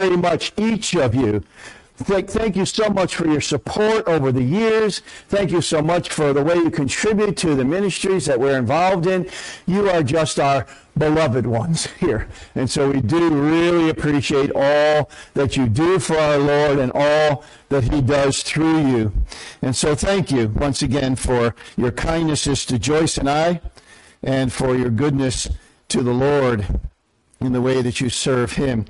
very 0.00 0.16
much, 0.16 0.52
each 0.56 0.96
of 0.96 1.14
you. 1.14 1.40
Thank, 1.98 2.28
thank 2.28 2.56
you 2.56 2.66
so 2.66 2.88
much 2.88 3.14
for 3.14 3.28
your 3.28 3.40
support 3.40 4.08
over 4.08 4.32
the 4.32 4.42
years. 4.42 5.02
Thank 5.28 5.52
you 5.52 5.60
so 5.60 5.80
much 5.80 6.08
for 6.08 6.32
the 6.32 6.42
way 6.42 6.56
you 6.56 6.68
contribute 6.68 7.36
to 7.36 7.54
the 7.54 7.64
ministries 7.64 8.26
that 8.26 8.40
we're 8.40 8.58
involved 8.58 9.06
in. 9.06 9.30
You 9.66 9.88
are 9.88 10.02
just 10.02 10.40
our 10.40 10.66
beloved 10.98 11.46
ones 11.46 11.86
here. 12.00 12.28
And 12.56 12.68
so 12.68 12.90
we 12.90 13.02
do 13.02 13.30
really 13.30 13.88
appreciate 13.88 14.50
all 14.52 15.10
that 15.34 15.56
you 15.56 15.68
do 15.68 16.00
for 16.00 16.18
our 16.18 16.38
Lord 16.38 16.80
and 16.80 16.90
all 16.92 17.44
that 17.68 17.84
He 17.84 18.02
does 18.02 18.42
through 18.42 18.88
you. 18.88 19.12
And 19.62 19.76
so 19.76 19.94
thank 19.94 20.32
you 20.32 20.48
once 20.48 20.82
again 20.82 21.14
for 21.14 21.54
your 21.76 21.92
kindnesses 21.92 22.66
to 22.66 22.80
Joyce 22.80 23.16
and 23.16 23.30
I 23.30 23.60
and 24.24 24.52
for 24.52 24.74
your 24.74 24.90
goodness 24.90 25.48
to 25.90 26.02
the 26.02 26.12
Lord 26.12 26.66
in 27.44 27.52
the 27.52 27.60
way 27.60 27.82
that 27.82 28.00
you 28.00 28.08
serve 28.08 28.52
Him. 28.52 28.84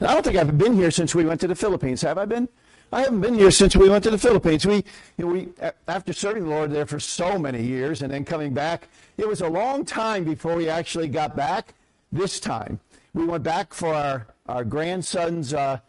And 0.00 0.08
I 0.08 0.14
don't 0.14 0.22
think 0.22 0.36
I've 0.36 0.56
been 0.56 0.74
here 0.74 0.90
since 0.90 1.14
we 1.14 1.24
went 1.24 1.40
to 1.40 1.48
the 1.48 1.54
Philippines. 1.54 2.02
Have 2.02 2.18
I 2.18 2.24
been? 2.24 2.48
I 2.92 3.00
haven't 3.00 3.20
been 3.20 3.34
here 3.34 3.50
since 3.50 3.74
we 3.74 3.88
went 3.88 4.04
to 4.04 4.10
the 4.10 4.18
Philippines. 4.18 4.64
We, 4.64 4.84
we, 5.18 5.48
after 5.88 6.12
serving 6.12 6.44
the 6.44 6.50
Lord 6.50 6.70
there 6.70 6.86
for 6.86 7.00
so 7.00 7.36
many 7.38 7.62
years 7.62 8.02
and 8.02 8.12
then 8.12 8.24
coming 8.24 8.54
back, 8.54 8.88
it 9.18 9.26
was 9.26 9.40
a 9.40 9.48
long 9.48 9.84
time 9.84 10.24
before 10.24 10.54
we 10.54 10.68
actually 10.68 11.08
got 11.08 11.34
back 11.34 11.74
this 12.12 12.38
time. 12.38 12.78
We 13.12 13.24
went 13.24 13.42
back 13.42 13.74
for 13.74 13.92
our, 13.92 14.28
our 14.46 14.64
grandson's 14.64 15.52
uh, 15.52 15.80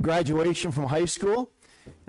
graduation 0.00 0.70
from 0.70 0.84
high 0.84 1.06
school. 1.06 1.50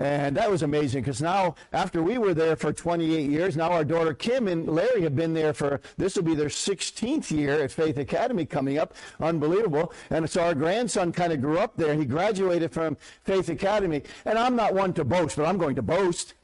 And 0.02 0.36
that 0.36 0.50
was 0.50 0.64
amazing 0.64 1.02
because 1.02 1.22
now, 1.22 1.54
after 1.72 2.02
we 2.02 2.18
were 2.18 2.34
there 2.34 2.56
for 2.56 2.72
28 2.72 3.30
years, 3.30 3.56
now 3.56 3.70
our 3.70 3.84
daughter 3.84 4.12
Kim 4.12 4.48
and 4.48 4.66
Larry 4.66 5.02
have 5.02 5.14
been 5.14 5.32
there 5.32 5.52
for, 5.52 5.80
this 5.96 6.16
will 6.16 6.24
be 6.24 6.34
their 6.34 6.48
16th 6.48 7.30
year 7.30 7.62
at 7.62 7.70
Faith 7.70 7.96
Academy 7.98 8.44
coming 8.44 8.78
up. 8.78 8.94
Unbelievable. 9.20 9.92
And 10.10 10.28
so 10.28 10.42
our 10.42 10.56
grandson 10.56 11.12
kind 11.12 11.32
of 11.32 11.40
grew 11.40 11.60
up 11.60 11.76
there. 11.76 11.94
He 11.94 12.04
graduated 12.04 12.72
from 12.72 12.96
Faith 13.22 13.48
Academy. 13.48 14.02
And 14.24 14.36
I'm 14.36 14.56
not 14.56 14.74
one 14.74 14.92
to 14.94 15.04
boast, 15.04 15.36
but 15.36 15.46
I'm 15.46 15.56
going 15.56 15.76
to 15.76 15.82
boast 15.82 16.34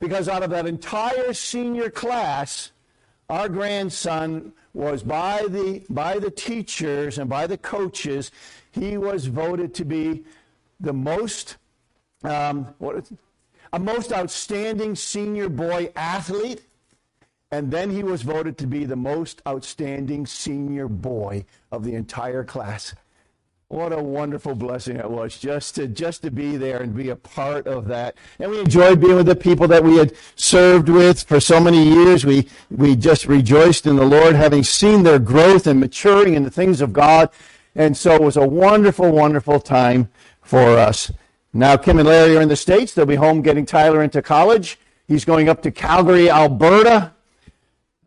because 0.00 0.28
out 0.28 0.42
of 0.42 0.50
that 0.50 0.66
entire 0.66 1.32
senior 1.34 1.88
class, 1.88 2.72
our 3.30 3.48
grandson 3.48 4.54
was 4.74 5.04
by 5.04 5.46
the, 5.48 5.84
by 5.88 6.18
the 6.18 6.32
teachers 6.32 7.18
and 7.18 7.30
by 7.30 7.46
the 7.46 7.58
coaches, 7.58 8.32
he 8.72 8.96
was 8.96 9.26
voted 9.26 9.72
to 9.74 9.84
be 9.84 10.24
the 10.80 10.92
most 10.92 11.58
um, 12.24 12.74
what, 12.78 13.10
a 13.72 13.78
most 13.78 14.12
outstanding 14.12 14.94
senior 14.94 15.48
boy 15.48 15.90
athlete, 15.96 16.62
and 17.50 17.70
then 17.70 17.90
he 17.90 18.02
was 18.02 18.22
voted 18.22 18.56
to 18.58 18.66
be 18.66 18.84
the 18.84 18.96
most 18.96 19.42
outstanding 19.46 20.26
senior 20.26 20.88
boy 20.88 21.44
of 21.70 21.84
the 21.84 21.94
entire 21.94 22.44
class. 22.44 22.94
What 23.68 23.94
a 23.94 24.02
wonderful 24.02 24.54
blessing 24.54 24.98
it 24.98 25.10
was 25.10 25.38
just 25.38 25.76
to 25.76 25.88
just 25.88 26.20
to 26.22 26.30
be 26.30 26.58
there 26.58 26.82
and 26.82 26.94
be 26.94 27.08
a 27.08 27.16
part 27.16 27.66
of 27.66 27.88
that. 27.88 28.16
And 28.38 28.50
we 28.50 28.60
enjoyed 28.60 29.00
being 29.00 29.16
with 29.16 29.24
the 29.24 29.34
people 29.34 29.66
that 29.68 29.82
we 29.82 29.96
had 29.96 30.12
served 30.36 30.90
with 30.90 31.22
for 31.22 31.40
so 31.40 31.58
many 31.58 31.82
years. 31.82 32.26
We 32.26 32.48
we 32.70 32.96
just 32.96 33.24
rejoiced 33.24 33.86
in 33.86 33.96
the 33.96 34.04
Lord, 34.04 34.34
having 34.34 34.62
seen 34.62 35.04
their 35.04 35.18
growth 35.18 35.66
and 35.66 35.80
maturing 35.80 36.34
in 36.34 36.42
the 36.42 36.50
things 36.50 36.82
of 36.82 36.92
God. 36.92 37.30
And 37.74 37.96
so 37.96 38.14
it 38.14 38.22
was 38.22 38.36
a 38.36 38.46
wonderful, 38.46 39.10
wonderful 39.10 39.58
time 39.58 40.10
for 40.42 40.78
us. 40.78 41.10
Now, 41.54 41.76
Kim 41.76 41.98
and 41.98 42.08
Larry 42.08 42.36
are 42.36 42.40
in 42.40 42.48
the 42.48 42.56
States. 42.56 42.94
They'll 42.94 43.04
be 43.04 43.16
home 43.16 43.42
getting 43.42 43.66
Tyler 43.66 44.02
into 44.02 44.22
college. 44.22 44.78
He's 45.06 45.26
going 45.26 45.50
up 45.50 45.60
to 45.62 45.70
Calgary, 45.70 46.30
Alberta. 46.30 47.12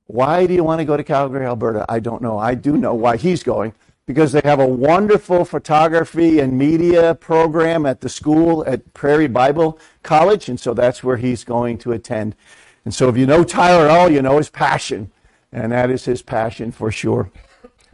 Why 0.07 0.47
do 0.47 0.53
you 0.53 0.63
want 0.63 0.79
to 0.79 0.85
go 0.85 0.97
to 0.97 1.03
Calgary, 1.03 1.45
Alberta? 1.45 1.85
I 1.87 1.99
don't 1.99 2.23
know. 2.23 2.39
I 2.39 2.55
do 2.55 2.75
know 2.75 2.95
why 2.95 3.17
he's 3.17 3.43
going. 3.43 3.73
Because 4.07 4.31
they 4.31 4.41
have 4.43 4.59
a 4.59 4.67
wonderful 4.67 5.45
photography 5.45 6.39
and 6.39 6.57
media 6.57 7.15
program 7.15 7.85
at 7.85 8.01
the 8.01 8.09
school 8.09 8.63
at 8.65 8.93
Prairie 8.93 9.27
Bible 9.27 9.79
College, 10.03 10.47
and 10.49 10.59
so 10.59 10.73
that's 10.75 11.03
where 11.03 11.17
he's 11.17 11.43
going 11.43 11.79
to 11.79 11.91
attend. 11.91 12.35
And 12.83 12.93
so 12.93 13.09
if 13.09 13.17
you 13.17 13.25
know 13.25 13.43
Tyler 13.43 13.85
at 13.85 13.91
all, 13.91 14.11
you 14.11 14.21
know 14.21 14.37
his 14.37 14.49
passion, 14.49 15.11
and 15.51 15.71
that 15.71 15.89
is 15.89 16.05
his 16.05 16.21
passion 16.21 16.71
for 16.71 16.91
sure. 16.91 17.31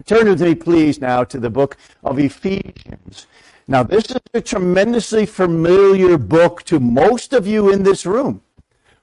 Turn 0.06 0.28
with 0.28 0.42
me, 0.42 0.56
please, 0.56 1.00
now 1.00 1.24
to 1.24 1.40
the 1.40 1.50
book 1.50 1.78
of 2.04 2.20
Ephesians. 2.20 3.28
Now, 3.68 3.84
this 3.84 4.06
is 4.06 4.18
a 4.34 4.42
tremendously 4.42 5.26
familiar 5.26 6.18
book 6.18 6.64
to 6.64 6.80
most 6.80 7.34
of 7.34 7.48
you 7.48 7.72
in 7.72 7.84
this 7.84 8.06
room. 8.06 8.42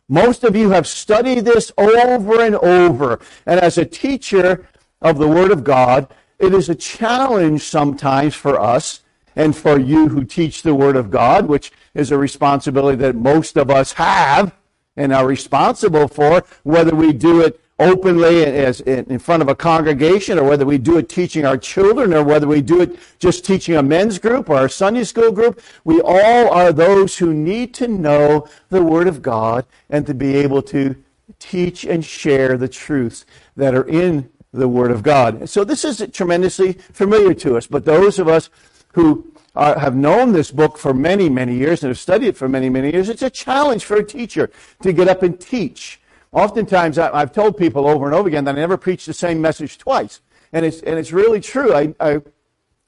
Most 0.08 0.42
of 0.42 0.56
you 0.56 0.70
have 0.70 0.86
studied 0.86 1.44
this 1.44 1.70
over 1.76 2.40
and 2.40 2.56
over. 2.56 3.20
And 3.46 3.60
as 3.60 3.78
a 3.78 3.84
teacher 3.84 4.66
of 5.00 5.18
the 5.18 5.28
Word 5.28 5.50
of 5.50 5.64
God, 5.64 6.12
it 6.38 6.54
is 6.54 6.68
a 6.68 6.74
challenge 6.74 7.62
sometimes 7.62 8.34
for 8.34 8.58
us 8.60 9.00
and 9.36 9.54
for 9.54 9.78
you 9.78 10.08
who 10.08 10.24
teach 10.24 10.62
the 10.62 10.74
Word 10.74 10.96
of 10.96 11.10
God, 11.10 11.46
which 11.46 11.72
is 11.94 12.10
a 12.10 12.18
responsibility 12.18 12.96
that 12.98 13.14
most 13.14 13.56
of 13.56 13.70
us 13.70 13.92
have 13.92 14.54
and 14.96 15.12
are 15.12 15.26
responsible 15.26 16.08
for, 16.08 16.42
whether 16.64 16.94
we 16.94 17.12
do 17.12 17.40
it 17.40 17.60
openly 17.78 18.44
as 18.44 18.80
in 18.80 19.18
front 19.18 19.42
of 19.42 19.48
a 19.48 19.54
congregation 19.54 20.38
or 20.38 20.44
whether 20.44 20.66
we 20.66 20.78
do 20.78 20.98
it 20.98 21.08
teaching 21.08 21.44
our 21.44 21.56
children 21.56 22.12
or 22.12 22.24
whether 22.24 22.46
we 22.46 22.60
do 22.60 22.80
it 22.80 22.98
just 23.18 23.44
teaching 23.44 23.76
a 23.76 23.82
men's 23.82 24.18
group 24.18 24.50
or 24.50 24.64
a 24.64 24.70
Sunday 24.70 25.04
school 25.04 25.30
group, 25.30 25.60
we 25.84 26.00
all 26.00 26.50
are 26.50 26.72
those 26.72 27.18
who 27.18 27.32
need 27.32 27.72
to 27.74 27.86
know 27.86 28.48
the 28.68 28.82
Word 28.82 29.06
of 29.06 29.22
God 29.22 29.64
and 29.88 30.06
to 30.06 30.14
be 30.14 30.34
able 30.36 30.62
to 30.62 30.96
teach 31.38 31.84
and 31.84 32.04
share 32.04 32.56
the 32.56 32.68
truths 32.68 33.24
that 33.56 33.74
are 33.74 33.86
in 33.86 34.28
the 34.52 34.68
Word 34.68 34.90
of 34.90 35.02
God. 35.02 35.48
So 35.48 35.62
this 35.62 35.84
is 35.84 36.04
tremendously 36.12 36.72
familiar 36.72 37.34
to 37.34 37.56
us, 37.56 37.66
but 37.66 37.84
those 37.84 38.18
of 38.18 38.26
us 38.26 38.50
who 38.94 39.32
are, 39.54 39.78
have 39.78 39.94
known 39.94 40.32
this 40.32 40.50
book 40.50 40.78
for 40.78 40.92
many, 40.92 41.28
many 41.28 41.54
years 41.54 41.82
and 41.84 41.90
have 41.90 41.98
studied 41.98 42.28
it 42.28 42.36
for 42.36 42.48
many, 42.48 42.68
many 42.68 42.90
years, 42.90 43.08
it's 43.08 43.22
a 43.22 43.30
challenge 43.30 43.84
for 43.84 43.96
a 43.96 44.04
teacher 44.04 44.50
to 44.82 44.92
get 44.92 45.06
up 45.06 45.22
and 45.22 45.38
teach 45.40 46.00
Oftentimes, 46.32 46.98
I, 46.98 47.18
have 47.18 47.32
told 47.32 47.56
people 47.56 47.88
over 47.88 48.06
and 48.06 48.14
over 48.14 48.28
again 48.28 48.44
that 48.44 48.56
I 48.56 48.58
never 48.58 48.76
preach 48.76 49.06
the 49.06 49.14
same 49.14 49.40
message 49.40 49.78
twice. 49.78 50.20
And 50.52 50.64
it's, 50.64 50.80
and 50.82 50.98
it's 50.98 51.12
really 51.12 51.40
true. 51.40 51.74
I, 51.74 51.94
I 52.00 52.20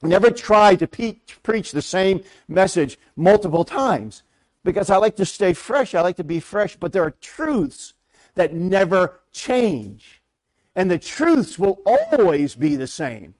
never 0.03 0.29
try 0.29 0.75
to 0.75 0.87
pe- 0.87 1.19
preach 1.43 1.71
the 1.71 1.81
same 1.81 2.23
message 2.47 2.97
multiple 3.15 3.63
times 3.63 4.23
because 4.63 4.89
I 4.89 4.97
like 4.97 5.15
to 5.17 5.25
stay 5.25 5.53
fresh. 5.53 5.95
I 5.95 6.01
like 6.01 6.17
to 6.17 6.23
be 6.23 6.39
fresh. 6.39 6.75
But 6.75 6.93
there 6.93 7.03
are 7.03 7.11
truths 7.11 7.93
that 8.35 8.53
never 8.53 9.21
change. 9.31 10.21
And 10.75 10.89
the 10.89 10.99
truths 10.99 11.57
will 11.59 11.81
always 11.85 12.55
be 12.55 12.75
the 12.75 12.87
same. 12.87 13.35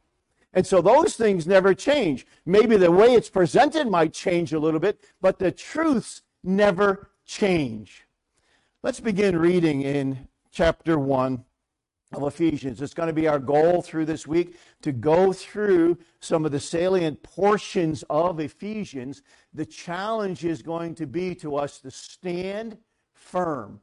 And 0.53 0.67
so 0.67 0.81
those 0.81 1.15
things 1.15 1.47
never 1.47 1.73
change. 1.73 2.27
Maybe 2.45 2.75
the 2.75 2.91
way 2.91 3.13
it's 3.13 3.29
presented 3.29 3.87
might 3.87 4.13
change 4.13 4.51
a 4.51 4.59
little 4.59 4.81
bit, 4.81 4.99
but 5.21 5.39
the 5.39 5.51
truths 5.51 6.23
never 6.43 7.09
change. 7.25 8.05
Let's 8.83 8.99
begin 8.99 9.37
reading 9.37 9.83
in 9.83 10.27
chapter 10.51 10.97
1 10.97 11.45
of 12.13 12.23
Ephesians. 12.23 12.81
It's 12.81 12.95
going 12.95 13.09
to 13.09 13.13
be 13.13 13.27
our 13.27 13.37
goal 13.37 13.83
through 13.83 14.05
this 14.05 14.25
week 14.25 14.57
to 14.81 14.91
go 14.91 15.31
through 15.31 15.99
some 16.19 16.45
of 16.45 16.51
the 16.51 16.59
salient 16.59 17.21
portions 17.21 18.03
of 18.09 18.39
Ephesians. 18.39 19.21
The 19.53 19.67
challenge 19.67 20.45
is 20.45 20.63
going 20.63 20.95
to 20.95 21.05
be 21.05 21.35
to 21.35 21.57
us 21.57 21.79
to 21.81 21.91
stand 21.91 22.79
firm 23.13 23.81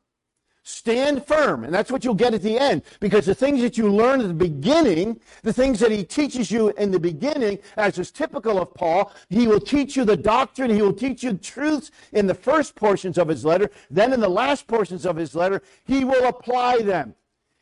Stand 0.68 1.24
firm. 1.24 1.64
And 1.64 1.72
that's 1.72 1.90
what 1.90 2.04
you'll 2.04 2.12
get 2.12 2.34
at 2.34 2.42
the 2.42 2.58
end. 2.58 2.82
Because 3.00 3.24
the 3.24 3.34
things 3.34 3.62
that 3.62 3.78
you 3.78 3.90
learn 3.90 4.20
at 4.20 4.28
the 4.28 4.34
beginning, 4.34 5.18
the 5.42 5.52
things 5.52 5.80
that 5.80 5.90
he 5.90 6.04
teaches 6.04 6.50
you 6.50 6.68
in 6.76 6.90
the 6.90 7.00
beginning, 7.00 7.58
as 7.78 7.98
is 7.98 8.10
typical 8.10 8.60
of 8.60 8.74
Paul, 8.74 9.10
he 9.30 9.48
will 9.48 9.60
teach 9.60 9.96
you 9.96 10.04
the 10.04 10.14
doctrine, 10.14 10.68
he 10.68 10.82
will 10.82 10.92
teach 10.92 11.22
you 11.22 11.32
truths 11.32 11.90
in 12.12 12.26
the 12.26 12.34
first 12.34 12.74
portions 12.74 13.16
of 13.16 13.28
his 13.28 13.46
letter. 13.46 13.70
Then 13.90 14.12
in 14.12 14.20
the 14.20 14.28
last 14.28 14.66
portions 14.66 15.06
of 15.06 15.16
his 15.16 15.34
letter, 15.34 15.62
he 15.84 16.04
will 16.04 16.28
apply 16.28 16.82
them. 16.82 17.14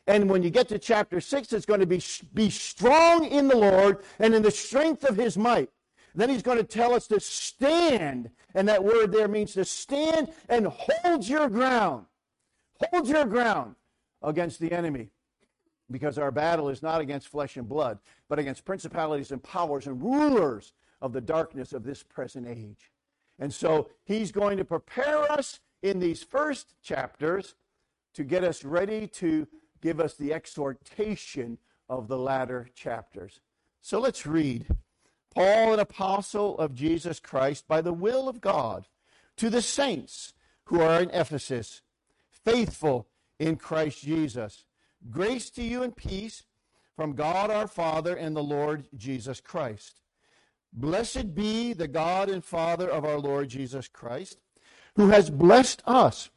And 0.08 0.28
when 0.28 0.42
you 0.42 0.50
get 0.50 0.66
to 0.70 0.78
chapter 0.80 1.20
6, 1.20 1.52
it's 1.52 1.64
going 1.64 1.78
to 1.78 1.86
be, 1.86 2.02
be 2.34 2.50
strong 2.50 3.24
in 3.26 3.46
the 3.46 3.56
Lord 3.56 3.98
and 4.18 4.34
in 4.34 4.42
the 4.42 4.50
strength 4.50 5.04
of 5.04 5.16
his 5.16 5.38
might. 5.38 5.70
Then 6.16 6.28
he's 6.28 6.42
going 6.42 6.58
to 6.58 6.64
tell 6.64 6.92
us 6.92 7.06
to 7.06 7.20
stand. 7.20 8.30
And 8.52 8.68
that 8.68 8.82
word 8.82 9.12
there 9.12 9.28
means 9.28 9.52
to 9.52 9.64
stand 9.64 10.32
and 10.48 10.66
hold 10.66 11.28
your 11.28 11.48
ground. 11.48 12.06
Hold 12.80 13.08
your 13.08 13.24
ground 13.24 13.76
against 14.22 14.60
the 14.60 14.72
enemy 14.72 15.10
because 15.90 16.18
our 16.18 16.30
battle 16.30 16.68
is 16.68 16.82
not 16.82 17.00
against 17.00 17.28
flesh 17.28 17.56
and 17.56 17.68
blood, 17.68 17.98
but 18.28 18.38
against 18.38 18.64
principalities 18.64 19.30
and 19.30 19.42
powers 19.42 19.86
and 19.86 20.02
rulers 20.02 20.72
of 21.00 21.12
the 21.12 21.20
darkness 21.20 21.72
of 21.72 21.84
this 21.84 22.02
present 22.02 22.46
age. 22.46 22.90
And 23.38 23.52
so 23.52 23.88
he's 24.04 24.32
going 24.32 24.58
to 24.58 24.64
prepare 24.64 25.30
us 25.30 25.60
in 25.82 26.00
these 26.00 26.22
first 26.22 26.74
chapters 26.82 27.54
to 28.14 28.24
get 28.24 28.42
us 28.42 28.64
ready 28.64 29.06
to 29.06 29.46
give 29.80 30.00
us 30.00 30.14
the 30.14 30.32
exhortation 30.32 31.58
of 31.88 32.08
the 32.08 32.18
latter 32.18 32.68
chapters. 32.74 33.40
So 33.82 34.00
let's 34.00 34.26
read. 34.26 34.66
Paul, 35.34 35.74
an 35.74 35.80
apostle 35.80 36.58
of 36.58 36.74
Jesus 36.74 37.20
Christ, 37.20 37.68
by 37.68 37.82
the 37.82 37.92
will 37.92 38.28
of 38.28 38.40
God, 38.40 38.86
to 39.36 39.50
the 39.50 39.62
saints 39.62 40.32
who 40.64 40.80
are 40.80 41.02
in 41.02 41.10
Ephesus 41.10 41.82
faithful 42.46 43.08
in 43.40 43.56
Christ 43.56 44.02
Jesus. 44.02 44.64
Grace 45.10 45.50
to 45.50 45.62
you 45.64 45.82
and 45.82 45.94
peace 45.94 46.44
from 46.94 47.14
God 47.14 47.50
our 47.50 47.66
Father 47.66 48.14
and 48.14 48.36
the 48.36 48.42
Lord 48.42 48.84
Jesus 48.96 49.40
Christ. 49.40 50.00
Blessed 50.72 51.34
be 51.34 51.72
the 51.72 51.88
God 51.88 52.28
and 52.28 52.44
Father 52.44 52.88
of 52.88 53.04
our 53.04 53.18
Lord 53.18 53.48
Jesus 53.48 53.88
Christ, 53.88 54.38
who 54.94 55.08
has 55.08 55.28
blessed 55.28 55.82
us 55.86 56.30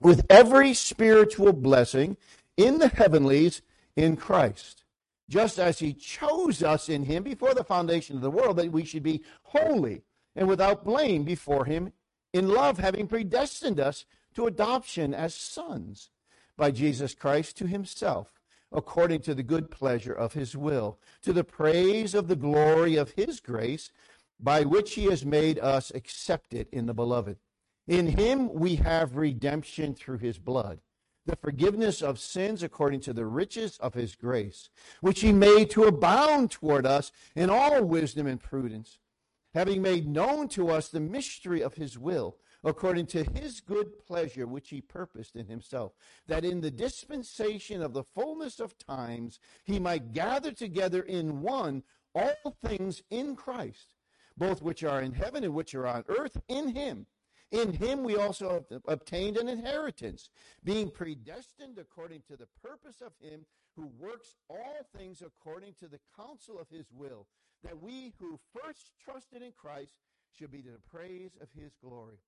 with 0.00 0.24
every 0.30 0.72
spiritual 0.72 1.52
blessing 1.52 2.16
in 2.56 2.78
the 2.78 2.88
heavenlies 2.88 3.60
in 3.94 4.16
Christ, 4.16 4.84
just 5.28 5.58
as 5.58 5.78
he 5.78 5.92
chose 5.92 6.62
us 6.62 6.88
in 6.88 7.04
him 7.04 7.22
before 7.22 7.52
the 7.52 7.62
foundation 7.62 8.16
of 8.16 8.22
the 8.22 8.30
world, 8.30 8.56
that 8.56 8.72
we 8.72 8.84
should 8.84 9.02
be 9.02 9.22
holy 9.42 10.02
and 10.34 10.48
without 10.48 10.84
blame 10.84 11.24
before 11.24 11.66
him 11.66 11.92
in 12.32 12.48
love, 12.48 12.78
having 12.78 13.06
predestined 13.06 13.78
us 13.78 14.06
to 14.34 14.46
adoption 14.46 15.14
as 15.14 15.34
sons 15.34 16.10
by 16.56 16.70
Jesus 16.70 17.14
Christ 17.14 17.56
to 17.58 17.66
himself, 17.66 18.40
according 18.70 19.20
to 19.22 19.34
the 19.34 19.42
good 19.42 19.70
pleasure 19.70 20.12
of 20.12 20.32
his 20.32 20.56
will, 20.56 20.98
to 21.22 21.32
the 21.32 21.44
praise 21.44 22.14
of 22.14 22.28
the 22.28 22.36
glory 22.36 22.96
of 22.96 23.12
his 23.12 23.40
grace, 23.40 23.90
by 24.40 24.62
which 24.62 24.94
he 24.94 25.04
has 25.04 25.24
made 25.24 25.58
us 25.58 25.92
accepted 25.94 26.68
in 26.72 26.86
the 26.86 26.94
beloved. 26.94 27.36
In 27.86 28.06
him 28.06 28.52
we 28.52 28.76
have 28.76 29.16
redemption 29.16 29.94
through 29.94 30.18
his 30.18 30.38
blood, 30.38 30.80
the 31.26 31.36
forgiveness 31.36 32.02
of 32.02 32.18
sins 32.18 32.62
according 32.62 33.00
to 33.00 33.12
the 33.12 33.26
riches 33.26 33.76
of 33.78 33.94
his 33.94 34.14
grace, 34.14 34.68
which 35.00 35.20
he 35.20 35.32
made 35.32 35.70
to 35.70 35.84
abound 35.84 36.50
toward 36.50 36.86
us 36.86 37.12
in 37.34 37.50
all 37.50 37.82
wisdom 37.84 38.26
and 38.26 38.40
prudence, 38.40 38.98
having 39.54 39.82
made 39.82 40.08
known 40.08 40.48
to 40.48 40.70
us 40.70 40.88
the 40.88 41.00
mystery 41.00 41.62
of 41.62 41.74
his 41.74 41.98
will 41.98 42.36
according 42.64 43.06
to 43.06 43.24
his 43.24 43.60
good 43.60 43.98
pleasure 44.06 44.46
which 44.46 44.70
he 44.70 44.80
purposed 44.80 45.36
in 45.36 45.46
himself, 45.46 45.92
that 46.26 46.44
in 46.44 46.60
the 46.60 46.70
dispensation 46.70 47.82
of 47.82 47.92
the 47.92 48.04
fullness 48.04 48.60
of 48.60 48.78
times 48.78 49.40
he 49.64 49.78
might 49.78 50.12
gather 50.12 50.52
together 50.52 51.02
in 51.02 51.40
one 51.42 51.82
all 52.14 52.56
things 52.64 53.02
in 53.10 53.34
Christ, 53.36 53.94
both 54.36 54.62
which 54.62 54.84
are 54.84 55.00
in 55.00 55.12
heaven 55.12 55.44
and 55.44 55.54
which 55.54 55.74
are 55.74 55.86
on 55.86 56.04
earth, 56.08 56.40
in 56.48 56.68
him. 56.68 57.06
In 57.50 57.74
him 57.74 58.02
we 58.02 58.16
also 58.16 58.64
obtained 58.86 59.36
an 59.36 59.48
inheritance, 59.48 60.30
being 60.64 60.90
predestined 60.90 61.78
according 61.78 62.22
to 62.28 62.36
the 62.36 62.48
purpose 62.62 63.02
of 63.02 63.12
him 63.20 63.44
who 63.76 63.90
works 63.98 64.36
all 64.48 64.86
things 64.96 65.22
according 65.22 65.74
to 65.80 65.88
the 65.88 66.00
counsel 66.16 66.58
of 66.58 66.68
his 66.70 66.86
will, 66.92 67.26
that 67.62 67.80
we 67.80 68.14
who 68.18 68.38
first 68.54 68.92
trusted 69.02 69.42
in 69.42 69.52
Christ 69.52 69.98
should 70.30 70.50
be 70.50 70.62
to 70.62 70.70
the 70.70 70.90
praise 70.90 71.32
of 71.40 71.48
his 71.54 71.72
glory. 71.82 72.18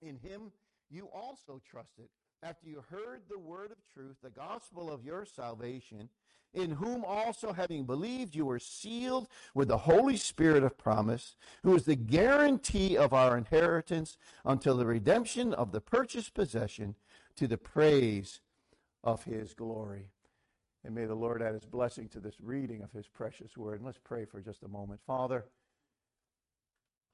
In 0.00 0.16
him 0.16 0.52
you 0.90 1.08
also 1.12 1.60
trusted 1.68 2.08
after 2.42 2.68
you 2.68 2.84
heard 2.88 3.22
the 3.28 3.38
word 3.38 3.72
of 3.72 3.78
truth, 3.92 4.16
the 4.22 4.30
gospel 4.30 4.90
of 4.90 5.04
your 5.04 5.24
salvation, 5.26 6.08
in 6.54 6.70
whom 6.70 7.04
also 7.04 7.52
having 7.52 7.84
believed 7.84 8.34
you 8.34 8.46
were 8.46 8.58
sealed 8.58 9.28
with 9.54 9.68
the 9.68 9.78
Holy 9.78 10.16
Spirit 10.16 10.62
of 10.62 10.78
promise, 10.78 11.36
who 11.62 11.74
is 11.74 11.84
the 11.84 11.96
guarantee 11.96 12.96
of 12.96 13.12
our 13.12 13.36
inheritance 13.36 14.16
until 14.44 14.76
the 14.76 14.86
redemption 14.86 15.52
of 15.52 15.72
the 15.72 15.80
purchased 15.80 16.32
possession 16.32 16.94
to 17.36 17.46
the 17.46 17.58
praise 17.58 18.40
of 19.04 19.24
his 19.24 19.52
glory. 19.52 20.10
And 20.84 20.94
may 20.94 21.04
the 21.04 21.14
Lord 21.14 21.42
add 21.42 21.54
his 21.54 21.66
blessing 21.66 22.08
to 22.10 22.20
this 22.20 22.40
reading 22.40 22.82
of 22.82 22.92
his 22.92 23.08
precious 23.08 23.56
word. 23.56 23.76
And 23.76 23.84
let's 23.84 23.98
pray 24.02 24.24
for 24.24 24.40
just 24.40 24.62
a 24.62 24.68
moment. 24.68 25.00
Father, 25.06 25.44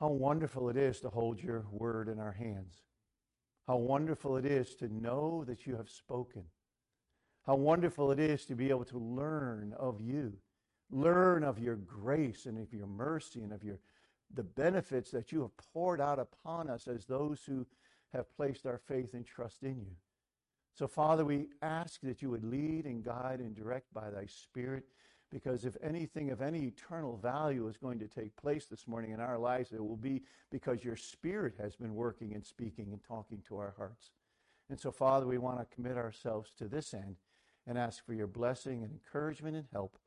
how 0.05 0.11
wonderful 0.11 0.69
it 0.69 0.77
is 0.77 1.01
to 1.01 1.09
hold 1.09 1.43
your 1.43 1.65
word 1.71 2.11
in 2.11 2.19
our 2.21 2.33
hands. 2.33 2.83
How 3.67 3.77
wonderful 3.77 4.37
it 4.37 4.45
is 4.45 4.75
to 4.75 4.95
know 4.95 5.45
that 5.47 5.67
you 5.67 5.77
have 5.77 5.89
spoken. 5.89 6.45
How 7.47 7.55
wonderful 7.55 8.11
it 8.11 8.19
is 8.19 8.45
to 8.47 8.55
be 8.55 8.69
able 8.69 8.85
to 8.85 8.99
learn 8.99 9.75
of 9.79 10.03
you, 10.03 10.35
learn 10.91 11.43
of 11.43 11.59
your 11.59 11.77
grace 11.77 12.45
and 12.45 12.59
of 12.59 12.71
your 12.75 12.87
mercy 12.87 13.41
and 13.41 13.51
of 13.51 13.65
your 13.65 13.79
the 14.35 14.43
benefits 14.43 15.11
that 15.13 15.33
you 15.33 15.41
have 15.41 15.57
poured 15.73 16.03
out 16.03 16.19
upon 16.19 16.69
us 16.69 16.87
as 16.87 17.07
those 17.07 17.41
who 17.47 17.65
have 18.13 18.31
placed 18.37 18.67
our 18.67 18.81
faith 18.87 19.15
and 19.15 19.25
trust 19.25 19.63
in 19.63 19.81
you. 19.81 19.97
So, 20.75 20.87
Father, 20.87 21.25
we 21.25 21.47
ask 21.63 22.03
that 22.03 22.21
you 22.21 22.29
would 22.29 22.45
lead 22.45 22.85
and 22.85 23.03
guide 23.03 23.41
and 23.41 23.55
direct 23.55 23.95
by 23.95 24.11
thy 24.11 24.27
Spirit 24.27 24.85
because 25.35 25.65
if 25.65 25.77
anything 25.83 26.31
of 26.31 26.41
any 26.41 26.61
eternal 26.61 27.17
value 27.17 27.67
is 27.67 27.77
going 27.77 27.99
to 27.99 28.07
take 28.07 28.37
place 28.37 28.67
this 28.67 28.87
morning 28.87 29.11
in 29.11 29.19
our 29.19 29.37
lives, 29.37 29.73
it 29.73 29.85
will 29.85 29.97
be 29.97 30.23
because 30.53 30.85
your 30.85 30.95
Spirit 30.95 31.55
has 31.61 31.75
been 31.75 31.97
working 31.97 32.35
and 32.35 32.47
speaking 32.47 32.93
and 32.93 33.03
talking 33.03 33.43
to 33.49 33.57
our 33.57 33.75
hearts. 33.77 34.13
And 34.71 34.79
so, 34.79 34.93
Father, 34.93 35.27
we 35.27 35.39
want 35.39 35.59
to 35.59 35.75
commit 35.75 35.97
ourselves 35.97 36.53
to 36.59 36.69
this 36.69 36.95
end 36.95 37.17
and 37.67 37.77
ask 37.77 38.07
for 38.07 38.15
your 38.15 38.29
blessing 38.29 38.85
and 38.85 38.93
encouragement 38.93 39.57
and 39.57 39.67
help. 39.73 39.99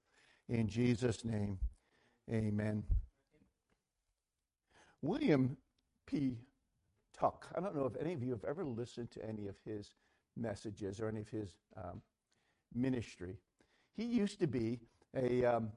In 0.48 0.70
Jesus' 0.70 1.26
name, 1.26 1.60
amen. 2.32 2.84
William 5.02 5.58
P. 6.06 6.38
Tuck. 7.14 7.48
I 7.54 7.60
don't 7.60 7.76
know 7.76 7.86
if 7.86 7.98
any 8.00 8.14
of 8.14 8.24
you 8.24 8.32
have 8.32 8.46
ever 8.46 8.64
listened 8.64 9.12
to 9.12 9.26
any 9.28 9.48
of 9.48 9.56
his 9.66 9.92
messages 10.38 11.02
or 11.02 11.10
any 11.10 11.20
of 11.20 11.30
his 11.30 11.50
um, 11.76 12.02
ministry. 12.74 13.36
He 13.94 14.06
used 14.06 14.40
to 14.40 14.48
be 14.48 14.80
a, 15.18 15.44
um, 15.46 15.72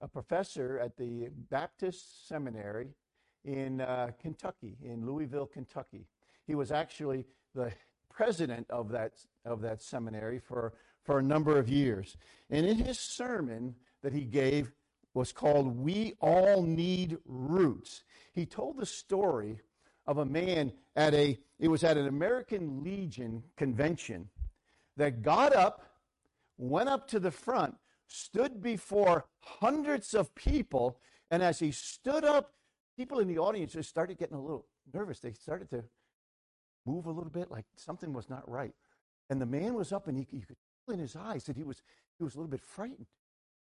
a 0.00 0.08
professor 0.08 0.78
at 0.78 0.96
the 0.96 1.28
Baptist 1.50 2.28
Seminary 2.28 2.88
in 3.44 3.80
uh, 3.80 4.10
Kentucky, 4.20 4.76
in 4.82 5.06
Louisville, 5.06 5.46
Kentucky. 5.46 6.06
He 6.46 6.54
was 6.54 6.70
actually 6.70 7.26
the 7.54 7.72
president 8.08 8.68
of 8.70 8.90
that, 8.90 9.12
of 9.44 9.60
that 9.62 9.82
seminary 9.82 10.38
for, 10.38 10.74
for 11.02 11.18
a 11.18 11.22
number 11.22 11.58
of 11.58 11.68
years. 11.68 12.16
And 12.50 12.66
in 12.66 12.76
his 12.76 12.98
sermon 12.98 13.74
that 14.02 14.12
he 14.12 14.22
gave 14.22 14.72
was 15.14 15.32
called 15.32 15.76
We 15.76 16.14
All 16.20 16.62
Need 16.62 17.18
Roots. 17.24 18.04
He 18.32 18.46
told 18.46 18.78
the 18.78 18.86
story 18.86 19.60
of 20.06 20.18
a 20.18 20.24
man 20.24 20.72
at 20.96 21.14
a, 21.14 21.38
it 21.58 21.68
was 21.68 21.82
at 21.84 21.96
an 21.96 22.06
American 22.06 22.82
Legion 22.84 23.42
convention 23.56 24.28
that 24.96 25.22
got 25.22 25.54
up, 25.54 25.82
went 26.58 26.88
up 26.88 27.08
to 27.08 27.18
the 27.18 27.30
front, 27.30 27.74
stood 28.10 28.60
before 28.60 29.26
hundreds 29.40 30.14
of 30.14 30.34
people, 30.34 30.98
and 31.30 31.42
as 31.42 31.58
he 31.58 31.70
stood 31.70 32.24
up, 32.24 32.52
people 32.96 33.20
in 33.20 33.28
the 33.28 33.38
audience 33.38 33.72
just 33.72 33.88
started 33.88 34.18
getting 34.18 34.36
a 34.36 34.40
little 34.40 34.66
nervous. 34.92 35.20
They 35.20 35.32
started 35.32 35.70
to 35.70 35.84
move 36.86 37.06
a 37.06 37.10
little 37.10 37.30
bit, 37.30 37.50
like 37.50 37.66
something 37.76 38.12
was 38.12 38.28
not 38.28 38.48
right. 38.48 38.74
And 39.28 39.40
the 39.40 39.46
man 39.46 39.74
was 39.74 39.92
up, 39.92 40.08
and 40.08 40.16
he, 40.16 40.26
you 40.32 40.44
could 40.44 40.56
tell 40.86 40.94
in 40.94 41.00
his 41.00 41.14
eyes 41.14 41.44
that 41.44 41.56
he 41.56 41.62
was, 41.62 41.82
he 42.18 42.24
was 42.24 42.34
a 42.34 42.38
little 42.38 42.50
bit 42.50 42.62
frightened. 42.62 43.06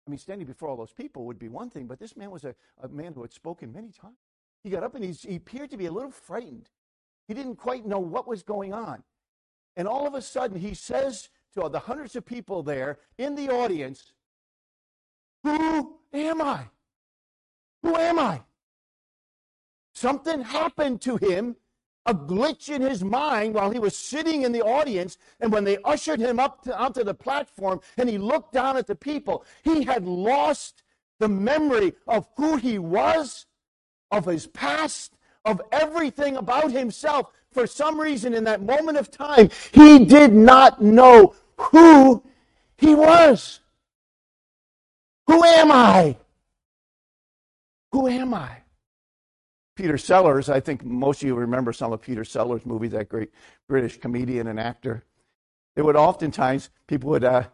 I 0.06 0.10
mean, 0.10 0.18
standing 0.18 0.46
before 0.46 0.68
all 0.68 0.76
those 0.76 0.92
people 0.92 1.24
would 1.24 1.38
be 1.38 1.48
one 1.48 1.70
thing, 1.70 1.86
but 1.86 1.98
this 1.98 2.16
man 2.16 2.30
was 2.30 2.44
a, 2.44 2.54
a 2.82 2.88
man 2.88 3.14
who 3.14 3.22
had 3.22 3.32
spoken 3.32 3.72
many 3.72 3.90
times. 3.90 4.18
He 4.62 4.70
got 4.70 4.84
up 4.84 4.94
and 4.94 5.04
he 5.04 5.36
appeared 5.36 5.70
to 5.70 5.76
be 5.76 5.86
a 5.86 5.92
little 5.92 6.10
frightened. 6.10 6.68
He 7.26 7.34
didn't 7.34 7.56
quite 7.56 7.86
know 7.86 7.98
what 7.98 8.28
was 8.28 8.42
going 8.42 8.72
on. 8.72 9.02
And 9.76 9.88
all 9.88 10.06
of 10.06 10.14
a 10.14 10.22
sudden, 10.22 10.58
he 10.58 10.74
says 10.74 11.28
to 11.54 11.68
the 11.68 11.80
hundreds 11.80 12.16
of 12.16 12.24
people 12.24 12.62
there 12.62 12.98
in 13.18 13.34
the 13.34 13.48
audience, 13.48 14.12
who 15.46 15.98
am 16.12 16.42
I? 16.42 16.68
Who 17.82 17.94
am 17.96 18.18
I? 18.18 18.42
Something 19.94 20.42
happened 20.42 21.00
to 21.02 21.16
him, 21.16 21.56
a 22.04 22.14
glitch 22.14 22.68
in 22.68 22.82
his 22.82 23.04
mind 23.04 23.54
while 23.54 23.70
he 23.70 23.78
was 23.78 23.96
sitting 23.96 24.42
in 24.42 24.52
the 24.52 24.62
audience. 24.62 25.18
And 25.40 25.52
when 25.52 25.64
they 25.64 25.78
ushered 25.84 26.20
him 26.20 26.38
up 26.40 26.62
to, 26.62 26.76
onto 26.76 27.04
the 27.04 27.14
platform 27.14 27.80
and 27.96 28.08
he 28.08 28.18
looked 28.18 28.52
down 28.52 28.76
at 28.76 28.86
the 28.86 28.96
people, 28.96 29.44
he 29.62 29.84
had 29.84 30.04
lost 30.04 30.82
the 31.18 31.28
memory 31.28 31.94
of 32.06 32.28
who 32.36 32.56
he 32.56 32.78
was, 32.78 33.46
of 34.10 34.26
his 34.26 34.46
past, 34.48 35.16
of 35.44 35.62
everything 35.72 36.36
about 36.36 36.72
himself. 36.72 37.32
For 37.52 37.66
some 37.66 37.98
reason, 37.98 38.34
in 38.34 38.44
that 38.44 38.62
moment 38.62 38.98
of 38.98 39.10
time, 39.10 39.48
he 39.72 40.04
did 40.04 40.32
not 40.32 40.82
know 40.82 41.34
who 41.56 42.22
he 42.76 42.94
was. 42.94 43.60
Who 45.26 45.42
am 45.42 45.72
I? 45.72 46.16
Who 47.92 48.08
am 48.08 48.34
I? 48.34 48.58
Peter 49.76 49.98
Sellers, 49.98 50.48
I 50.48 50.60
think 50.60 50.84
most 50.84 51.22
of 51.22 51.28
you 51.28 51.34
remember 51.34 51.72
some 51.72 51.92
of 51.92 52.00
Peter 52.00 52.24
Sellers' 52.24 52.64
movies, 52.64 52.92
that 52.92 53.08
great 53.08 53.30
British 53.68 53.98
comedian 53.98 54.46
and 54.46 54.58
actor. 54.58 55.04
It 55.76 55.82
would 55.82 55.96
oftentimes, 55.96 56.70
people 56.86 57.10
would, 57.10 57.24
uh, 57.24 57.44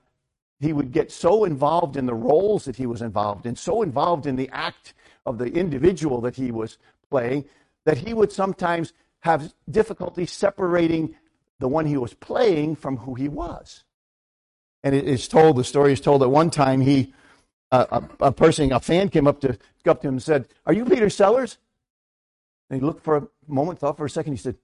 he 0.61 0.73
would 0.73 0.93
get 0.93 1.11
so 1.11 1.45
involved 1.45 1.97
in 1.97 2.07
the 2.07 2.15
roles 2.15 2.65
that 2.67 2.77
he 2.77 2.87
was 2.87 3.03
involved 3.03 3.47
in, 3.47 3.57
so 3.57 3.83
involved 3.83 4.27
in 4.27 4.37
the 4.37 4.49
act 4.53 4.95
of 5.27 5.39
the 5.39 5.47
individual 5.47 6.21
that 6.21 6.37
he 6.37 6.53
was 6.53 6.79
playing, 7.11 7.45
that 7.85 7.99
he 7.99 8.15
would 8.15 8.31
sometimes 8.31 8.93
have 9.21 9.53
difficulty 9.69 10.27
separating 10.27 11.17
the 11.59 11.69
one 11.69 11.87
he 11.87 11.97
was 11.97 12.15
playing 12.15 12.77
from 12.77 12.99
who 12.99 13.15
he 13.15 13.29
was. 13.29 13.83
And 14.85 14.95
it 14.95 15.09
is 15.09 15.27
told, 15.27 15.57
the 15.57 15.65
story 15.65 15.93
is 15.93 16.01
told 16.01 16.23
that 16.23 16.29
one 16.29 16.51
time 16.51 16.81
he 16.81 17.15
a, 17.73 18.09
a, 18.21 18.33
person, 18.33 18.73
a 18.73 18.81
fan 18.81 19.09
came 19.09 19.27
up 19.27 19.41
to, 19.41 19.59
up 19.87 20.03
to 20.03 20.09
him 20.09 20.15
and 20.15 20.23
said, 20.23 20.49
Are 20.67 20.73
you 20.75 20.85
Peter 20.85 21.11
Sellers? 21.11 21.59
And 22.71 22.81
he 22.81 22.87
looked 22.87 23.03
for 23.03 23.17
a 23.17 23.29
moment, 23.49 23.79
thought 23.79 23.97
for 23.97 24.07
a 24.07 24.11
second. 24.11 24.35
He 24.35 24.39
said, 24.39 24.57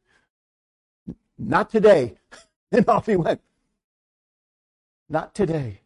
Not 1.39 1.71
today. 1.71 2.17
And 2.71 2.87
off 2.89 3.07
he 3.07 3.17
went. 3.17 3.41
Not 5.09 5.35
today. 5.35 5.81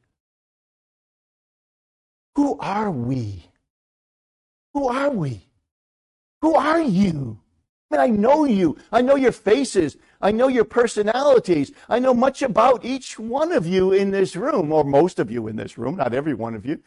Who 2.35 2.59
are 2.59 2.91
we? 2.91 3.45
Who 4.75 4.89
are 4.89 5.11
we? 5.11 5.47
Who 6.41 6.57
are 6.57 6.83
you? 6.83 7.39
I 7.91 7.95
mean, 7.95 8.01
I 8.01 8.21
know 8.21 8.45
you. 8.47 8.77
I 8.91 9.03
know 9.03 9.17
your 9.17 9.33
faces. 9.33 9.97
I 10.21 10.33
know 10.33 10.49
your 10.49 10.65
personalities. 10.65 11.73
I 11.89 12.01
know 12.01 12.15
much 12.15 12.43
about 12.43 12.85
each 12.85 13.19
one 13.19 13.53
of 13.53 13.67
you 13.67 13.93
in 13.93 14.11
this 14.11 14.35
room, 14.35 14.73
or 14.73 14.85
most 14.85 15.21
of 15.21 15.31
you 15.31 15.47
in 15.49 15.57
this 15.57 15.79
room, 15.79 15.97
not 15.97 16.15
every 16.15 16.35
one 16.35 16.55
of 16.55 16.67
you, 16.67 16.81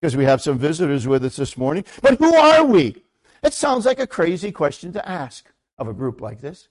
because 0.00 0.16
we 0.16 0.24
have 0.24 0.40
some 0.40 0.58
visitors 0.58 1.06
with 1.06 1.24
us 1.24 1.36
this 1.36 1.56
morning. 1.56 1.84
But 2.00 2.18
who 2.18 2.34
are 2.34 2.64
we? 2.64 3.02
It 3.42 3.52
sounds 3.52 3.84
like 3.84 4.00
a 4.00 4.06
crazy 4.06 4.52
question 4.52 4.92
to 4.92 5.08
ask 5.08 5.50
of 5.78 5.88
a 5.88 5.92
group 5.92 6.20
like 6.20 6.40
this. 6.40 6.68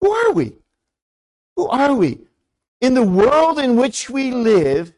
Who 0.00 0.10
are 0.10 0.32
we? 0.32 0.52
Who 1.56 1.68
are 1.68 1.94
we? 1.94 2.20
In 2.80 2.94
the 2.94 3.02
world 3.02 3.58
in 3.58 3.76
which 3.76 4.08
we 4.08 4.30
live, 4.30 4.92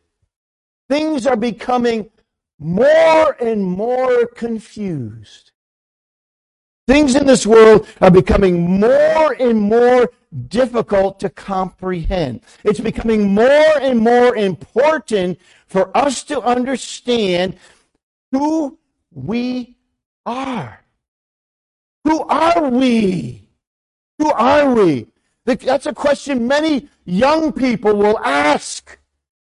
things 0.89 1.27
are 1.27 1.37
becoming 1.37 2.11
more 2.59 3.33
and 3.41 3.65
more 3.65 4.27
confused. 4.27 5.52
Things 6.93 7.17
in 7.17 7.25
this 7.25 7.47
world 7.47 7.89
are 8.03 8.11
becoming 8.11 8.79
more 8.79 9.33
and 9.41 9.59
more 9.59 10.13
difficult 10.49 11.19
to 11.21 11.31
comprehend. 11.31 12.43
It's 12.65 12.81
becoming 12.81 13.33
more 13.33 13.79
and 13.81 13.99
more 13.99 14.37
important 14.37 15.41
for 15.69 15.97
us 15.97 16.23
to 16.25 16.43
understand 16.43 17.57
who 18.31 18.79
we 19.11 19.79
are. 20.27 20.85
Who 22.05 22.25
are 22.25 22.69
we? 22.69 23.49
Who 24.19 24.31
are 24.31 24.75
we? 24.75 25.07
That's 25.47 25.87
a 25.87 25.95
question 25.95 26.47
many 26.47 26.91
young 27.07 27.55
people 27.55 27.97
will 27.97 28.19
ask 28.19 28.99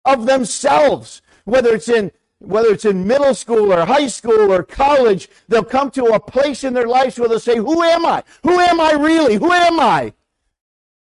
of 0.05 0.27
themselves, 0.27 1.21
whether 1.43 1.75
it's 1.75 1.89
in 1.89 2.09
whether 2.43 2.69
it's 2.69 2.85
in 2.85 3.07
middle 3.07 3.33
school 3.33 3.73
or 3.73 3.85
high 3.85 4.07
school 4.07 4.51
or 4.51 4.63
college, 4.63 5.29
they'll 5.47 5.63
come 5.63 5.89
to 5.91 6.05
a 6.07 6.19
place 6.19 6.63
in 6.63 6.73
their 6.73 6.87
lives 6.87 7.17
where 7.17 7.29
they'll 7.29 7.39
say, 7.39 7.57
Who 7.57 7.81
am 7.81 8.05
I? 8.05 8.23
Who 8.43 8.59
am 8.59 8.79
I 8.79 8.91
really? 8.91 9.35
Who 9.35 9.51
am 9.51 9.79
I? 9.79 10.13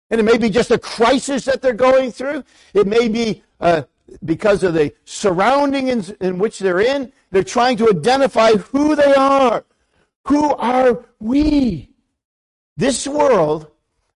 And 0.09 0.21
it 0.21 0.23
may 0.23 0.37
be 0.37 0.49
just 0.49 0.71
a 0.71 0.79
crisis 0.79 1.45
that 1.45 1.61
they're 1.61 1.73
going 1.73 2.11
through. 2.11 2.45
It 2.73 2.87
may 2.87 3.09
be 3.09 3.43
uh, 3.59 3.83
because 4.23 4.63
of 4.63 4.73
the 4.73 4.93
surrounding 5.03 5.89
in, 5.89 6.05
in 6.21 6.39
which 6.39 6.59
they're 6.59 6.79
in. 6.79 7.11
They're 7.31 7.43
trying 7.43 7.75
to 7.77 7.89
identify 7.89 8.53
who 8.53 8.95
they 8.95 9.13
are. 9.13 9.65
Who 10.27 10.53
are 10.55 11.05
we? 11.19 11.89
This 12.77 13.05
world, 13.05 13.71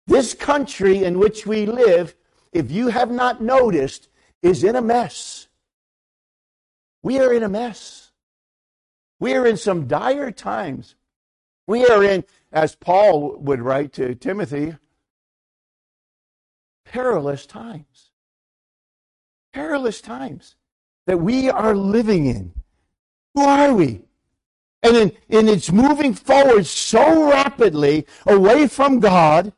this 0.06 0.34
country 0.34 1.04
in 1.04 1.18
which 1.18 1.46
we 1.46 1.64
live, 1.64 2.14
if 2.52 2.70
you 2.70 2.88
have 2.88 3.10
not 3.10 3.40
noticed, 3.40 4.08
is 4.42 4.64
in 4.64 4.76
a 4.76 4.82
mess. 4.82 5.38
We 7.02 7.18
are 7.18 7.32
in 7.32 7.42
a 7.42 7.48
mess. 7.48 8.10
We 9.20 9.34
are 9.34 9.46
in 9.46 9.56
some 9.56 9.86
dire 9.86 10.30
times. 10.30 10.94
We 11.66 11.86
are 11.86 12.02
in, 12.02 12.24
as 12.52 12.74
Paul 12.74 13.36
would 13.38 13.60
write 13.60 13.92
to 13.94 14.14
Timothy, 14.14 14.76
perilous 16.84 17.46
times. 17.46 18.10
Perilous 19.52 20.00
times 20.00 20.56
that 21.06 21.18
we 21.18 21.50
are 21.50 21.74
living 21.74 22.26
in. 22.26 22.52
Who 23.34 23.42
are 23.42 23.74
we? 23.74 24.02
And, 24.82 24.96
in, 24.96 25.12
and 25.30 25.48
it's 25.48 25.72
moving 25.72 26.14
forward 26.14 26.66
so 26.66 27.30
rapidly 27.30 28.06
away 28.26 28.66
from 28.68 29.00
God 29.00 29.52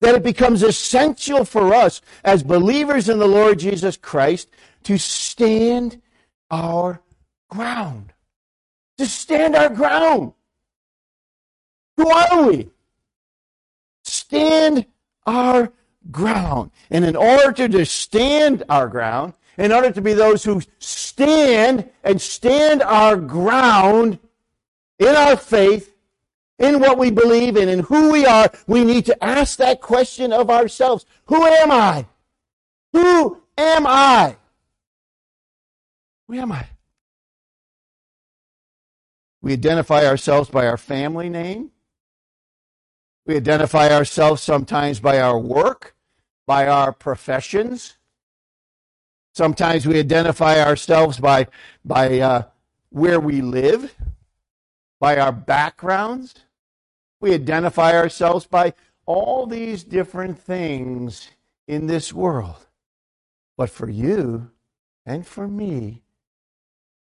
that 0.00 0.14
it 0.14 0.22
becomes 0.22 0.62
essential 0.62 1.44
for 1.44 1.74
us 1.74 2.00
as 2.24 2.42
believers 2.42 3.08
in 3.08 3.18
the 3.18 3.28
Lord 3.28 3.58
Jesus 3.58 3.96
Christ 3.96 4.48
to 4.84 4.98
stand 4.98 6.00
our 6.50 7.00
ground. 7.48 8.12
To 8.98 9.06
stand 9.06 9.56
our 9.56 9.68
ground. 9.68 10.32
Who 11.96 12.08
are 12.10 12.48
we? 12.48 12.70
Stand 14.04 14.86
our 15.26 15.72
ground. 16.10 16.70
And 16.90 17.04
in 17.04 17.16
order 17.16 17.68
to 17.68 17.84
stand 17.84 18.62
our 18.68 18.88
ground, 18.88 19.34
in 19.58 19.72
order 19.72 19.90
to 19.90 20.00
be 20.00 20.14
those 20.14 20.44
who 20.44 20.62
stand 20.78 21.88
and 22.02 22.20
stand 22.20 22.82
our 22.82 23.16
ground 23.16 24.18
in 24.98 25.14
our 25.14 25.36
faith, 25.36 25.94
in 26.58 26.78
what 26.78 26.98
we 26.98 27.10
believe 27.10 27.56
in, 27.56 27.68
and 27.68 27.82
who 27.82 28.12
we 28.12 28.26
are, 28.26 28.50
we 28.66 28.84
need 28.84 29.06
to 29.06 29.24
ask 29.24 29.58
that 29.58 29.80
question 29.80 30.32
of 30.32 30.50
ourselves 30.50 31.06
Who 31.26 31.44
am 31.44 31.70
I? 31.70 32.06
Who 32.92 33.42
am 33.56 33.86
I? 33.86 34.36
Who 36.30 36.36
am 36.36 36.52
I? 36.52 36.64
We 39.42 39.52
identify 39.54 40.06
ourselves 40.06 40.48
by 40.48 40.68
our 40.68 40.76
family 40.76 41.28
name. 41.28 41.72
We 43.26 43.34
identify 43.34 43.88
ourselves 43.88 44.40
sometimes 44.40 45.00
by 45.00 45.18
our 45.18 45.36
work, 45.36 45.96
by 46.46 46.68
our 46.68 46.92
professions. 46.92 47.96
Sometimes 49.34 49.88
we 49.88 49.98
identify 49.98 50.60
ourselves 50.62 51.18
by, 51.18 51.48
by 51.84 52.20
uh, 52.20 52.42
where 52.90 53.18
we 53.18 53.40
live, 53.40 53.92
by 55.00 55.18
our 55.18 55.32
backgrounds. 55.32 56.36
We 57.20 57.34
identify 57.34 57.94
ourselves 57.96 58.46
by 58.46 58.74
all 59.04 59.46
these 59.46 59.82
different 59.82 60.38
things 60.38 61.28
in 61.66 61.88
this 61.88 62.12
world. 62.12 62.68
But 63.56 63.68
for 63.68 63.90
you 63.90 64.52
and 65.04 65.26
for 65.26 65.48
me, 65.48 66.04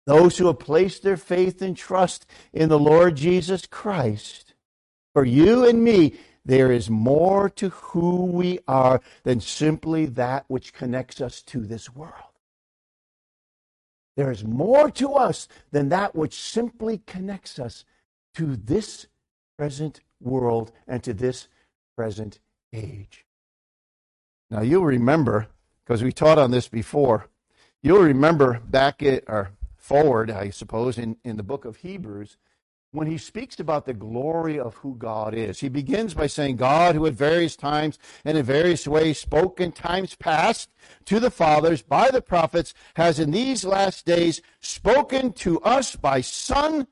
those 0.09 0.37
who 0.37 0.47
have 0.47 0.59
placed 0.59 1.03
their 1.03 1.17
faith 1.17 1.61
and 1.61 1.77
trust 1.77 2.25
in 2.51 2.67
the 2.69 2.79
Lord 2.79 3.15
Jesus 3.15 3.65
Christ, 3.65 4.53
for 5.13 5.23
you 5.23 5.67
and 5.67 5.83
me, 5.83 6.15
there 6.43 6.71
is 6.71 6.89
more 6.89 7.49
to 7.51 7.69
who 7.69 8.25
we 8.25 8.59
are 8.67 9.01
than 9.23 9.39
simply 9.39 10.07
that 10.07 10.45
which 10.47 10.73
connects 10.73 11.21
us 11.21 11.43
to 11.43 11.59
this 11.59 11.93
world. 11.93 12.13
There 14.17 14.31
is 14.31 14.43
more 14.43 14.89
to 14.91 15.13
us 15.13 15.47
than 15.71 15.89
that 15.89 16.15
which 16.15 16.33
simply 16.33 17.01
connects 17.05 17.59
us 17.59 17.85
to 18.33 18.55
this 18.55 19.07
present 19.57 20.01
world 20.19 20.71
and 20.87 21.03
to 21.03 21.13
this 21.13 21.47
present 21.95 22.39
age. 22.73 23.25
Now, 24.49 24.61
you'll 24.61 24.85
remember, 24.85 25.47
because 25.85 26.03
we 26.03 26.11
taught 26.11 26.39
on 26.39 26.49
this 26.49 26.67
before, 26.67 27.27
you'll 27.83 28.01
remember 28.01 28.59
back 28.59 29.03
at, 29.03 29.23
or 29.27 29.51
forward, 29.89 30.29
I 30.29 30.51
suppose, 30.51 30.99
in, 30.99 31.17
in 31.23 31.35
the 31.35 31.41
book 31.41 31.65
of 31.65 31.77
Hebrews, 31.77 32.37
when 32.91 33.07
he 33.07 33.17
speaks 33.17 33.59
about 33.59 33.87
the 33.87 33.93
glory 33.93 34.59
of 34.59 34.75
who 34.75 34.95
God 34.95 35.33
is. 35.33 35.59
He 35.59 35.69
begins 35.69 36.13
by 36.13 36.27
saying, 36.27 36.57
God, 36.57 36.93
who 36.93 37.07
at 37.07 37.13
various 37.13 37.55
times 37.55 37.97
and 38.23 38.37
in 38.37 38.45
various 38.45 38.87
ways 38.87 39.17
spoke 39.17 39.59
in 39.59 39.71
times 39.71 40.13
past 40.13 40.69
to 41.05 41.19
the 41.19 41.31
fathers 41.31 41.81
by 41.81 42.11
the 42.11 42.21
prophets, 42.21 42.75
has 42.97 43.19
in 43.19 43.31
these 43.31 43.65
last 43.65 44.05
days 44.05 44.43
spoken 44.59 45.33
to 45.33 45.59
us 45.61 45.95
by 45.95 46.21
Son, 46.21 46.85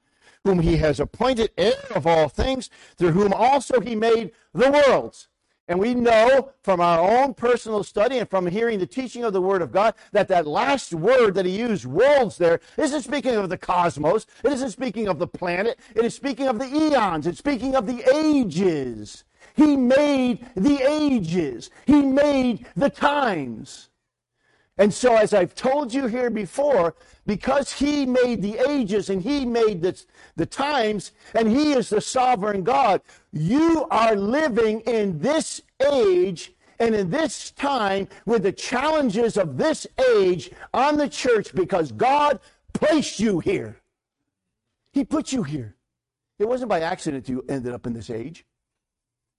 whom 0.44 0.60
he 0.60 0.78
has 0.78 1.00
appointed 1.00 1.52
heir 1.56 1.78
of 1.94 2.08
all 2.08 2.30
things, 2.30 2.72
through 2.98 3.12
whom 3.12 3.32
also 3.32 3.80
he 3.80 3.96
made 3.96 4.32
the 4.56 4.72
worlds 4.72 5.28
and 5.68 5.80
we 5.80 5.94
know 5.94 6.52
from 6.64 6.80
our 6.80 7.00
own 7.00 7.34
personal 7.34 7.84
study 7.84 8.20
and 8.20 8.30
from 8.30 8.48
hearing 8.48 8.80
the 8.80 8.88
teaching 8.88 9.24
of 9.24 9.34
the 9.34 9.42
Word 9.42 9.62
of 9.62 9.72
God 9.72 9.96
that 10.12 10.28
that 10.30 10.48
last 10.48 10.94
word 10.94 11.36
that 11.36 11.46
he 11.46 11.58
used, 11.58 11.86
worlds, 11.86 12.38
there, 12.38 12.60
isn't 12.78 13.02
speaking 13.02 13.36
of 13.36 13.50
the 13.50 13.58
cosmos. 13.58 14.26
It 14.44 14.54
isn't 14.54 14.72
speaking 14.72 15.08
of 15.08 15.20
the 15.20 15.28
planet. 15.28 15.80
It 15.96 16.06
is 16.06 16.16
speaking 16.16 16.48
of 16.48 16.60
the 16.60 16.68
eons. 16.68 17.28
It's 17.28 17.40
speaking 17.40 17.76
of 17.76 17.86
the 17.88 18.04
ages. 18.16 19.24
He 19.56 19.76
made 19.76 20.46
the 20.56 20.82
ages. 20.84 21.70
He 21.86 22.02
made 22.02 22.66
the 22.76 22.90
times. 22.90 23.90
And 24.78 24.94
so, 24.94 25.16
as 25.16 25.34
I've 25.34 25.56
told 25.56 25.92
you 25.94 26.06
here 26.06 26.30
before, 26.30 26.94
because 27.26 27.72
he 27.72 28.06
made 28.06 28.42
the 28.42 28.58
ages 28.70 29.10
and 29.10 29.22
he 29.22 29.44
made 29.46 29.82
the, 29.82 30.00
the 30.36 30.46
times 30.46 31.14
and 31.34 31.48
he 31.48 31.74
is 31.74 31.90
the 31.90 32.02
sovereign 32.02 32.64
God, 32.64 33.02
you 33.32 33.88
are 33.90 34.16
living 34.16 34.82
in 34.82 35.18
this 35.20 35.62
age 35.92 36.54
and 36.80 36.94
in 36.94 37.10
this 37.10 37.52
time 37.52 38.08
with 38.28 38.44
the 38.44 38.52
challenges 38.52 39.36
of 39.36 39.58
this 39.58 39.88
age 40.16 40.52
on 40.76 40.98
the 40.98 41.10
church 41.10 41.56
because 41.56 41.92
God 41.92 42.40
placed 42.74 43.20
you 43.20 43.40
here. 43.40 43.78
He 44.92 45.04
put 45.04 45.32
you 45.32 45.42
here. 45.42 45.76
It 46.38 46.48
wasn't 46.48 46.70
by 46.70 46.82
accident 46.82 47.28
you 47.28 47.44
ended 47.50 47.74
up 47.74 47.88
in 47.88 47.94
this 47.94 48.12
age. 48.12 48.46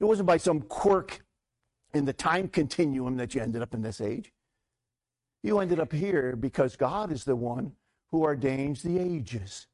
It 0.01 0.05
wasn't 0.05 0.27
by 0.27 0.37
some 0.37 0.63
quirk 0.63 1.25
in 1.95 2.05
the 2.05 2.13
time 2.13 2.49
continuum 2.49 3.17
that 3.17 3.37
you 3.37 3.41
ended 3.41 3.63
up 3.63 3.73
in 3.73 3.83
this 3.83 4.01
age. 4.01 4.33
You 5.43 5.61
ended 5.61 5.81
up 5.81 5.93
here 5.93 6.37
because 6.37 6.77
God 6.77 7.13
is 7.13 7.25
the 7.25 7.37
one 7.37 7.73
who 8.11 8.23
ordains 8.23 8.83
the 8.83 8.99
ages. 8.99 9.67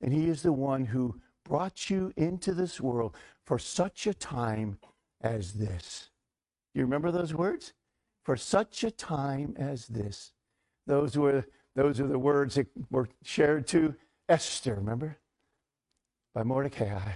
And 0.00 0.12
He 0.12 0.28
is 0.28 0.42
the 0.42 0.52
one 0.52 0.84
who 0.86 1.20
brought 1.44 1.90
you 1.90 2.12
into 2.16 2.52
this 2.54 2.80
world 2.80 3.16
for 3.44 3.58
such 3.58 4.06
a 4.06 4.14
time 4.14 4.78
as 5.20 5.54
this. 5.54 6.10
You 6.74 6.82
remember 6.82 7.10
those 7.10 7.34
words? 7.34 7.72
For 8.24 8.36
such 8.36 8.84
a 8.84 8.90
time 8.90 9.54
as 9.58 9.86
this. 9.86 10.32
Those 10.86 11.16
were 11.16 11.44
those 11.74 12.00
are 12.00 12.06
the 12.06 12.18
words 12.18 12.56
that 12.56 12.66
were 12.90 13.08
shared 13.22 13.66
to 13.68 13.94
Esther, 14.28 14.74
remember? 14.74 15.18
by 16.34 16.42
Mordecai. 16.42 17.12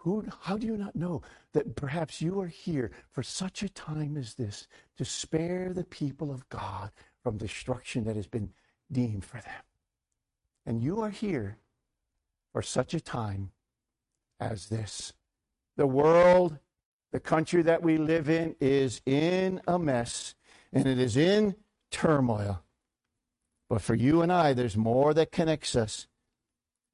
Who, 0.00 0.24
how 0.42 0.56
do 0.56 0.66
you 0.66 0.78
not 0.78 0.96
know 0.96 1.20
that 1.52 1.76
perhaps 1.76 2.22
you 2.22 2.40
are 2.40 2.46
here 2.46 2.90
for 3.10 3.22
such 3.22 3.62
a 3.62 3.68
time 3.68 4.16
as 4.16 4.34
this 4.34 4.66
to 4.96 5.04
spare 5.04 5.74
the 5.74 5.84
people 5.84 6.30
of 6.32 6.48
God 6.48 6.90
from 7.22 7.36
destruction 7.36 8.04
that 8.04 8.16
has 8.16 8.26
been 8.26 8.50
deemed 8.90 9.26
for 9.26 9.42
them? 9.42 9.62
And 10.64 10.82
you 10.82 11.02
are 11.02 11.10
here 11.10 11.58
for 12.50 12.62
such 12.62 12.94
a 12.94 13.00
time 13.00 13.50
as 14.40 14.68
this. 14.70 15.12
The 15.76 15.86
world, 15.86 16.58
the 17.12 17.20
country 17.20 17.60
that 17.62 17.82
we 17.82 17.98
live 17.98 18.30
in, 18.30 18.56
is 18.58 19.02
in 19.04 19.60
a 19.68 19.78
mess 19.78 20.34
and 20.72 20.86
it 20.86 20.98
is 20.98 21.18
in 21.18 21.56
turmoil. 21.90 22.62
But 23.68 23.82
for 23.82 23.94
you 23.94 24.22
and 24.22 24.32
I, 24.32 24.54
there's 24.54 24.78
more 24.78 25.12
that 25.12 25.30
connects 25.30 25.76
us 25.76 26.06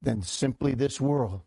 than 0.01 0.23
simply 0.23 0.75
this 0.75 0.99
world. 0.99 1.43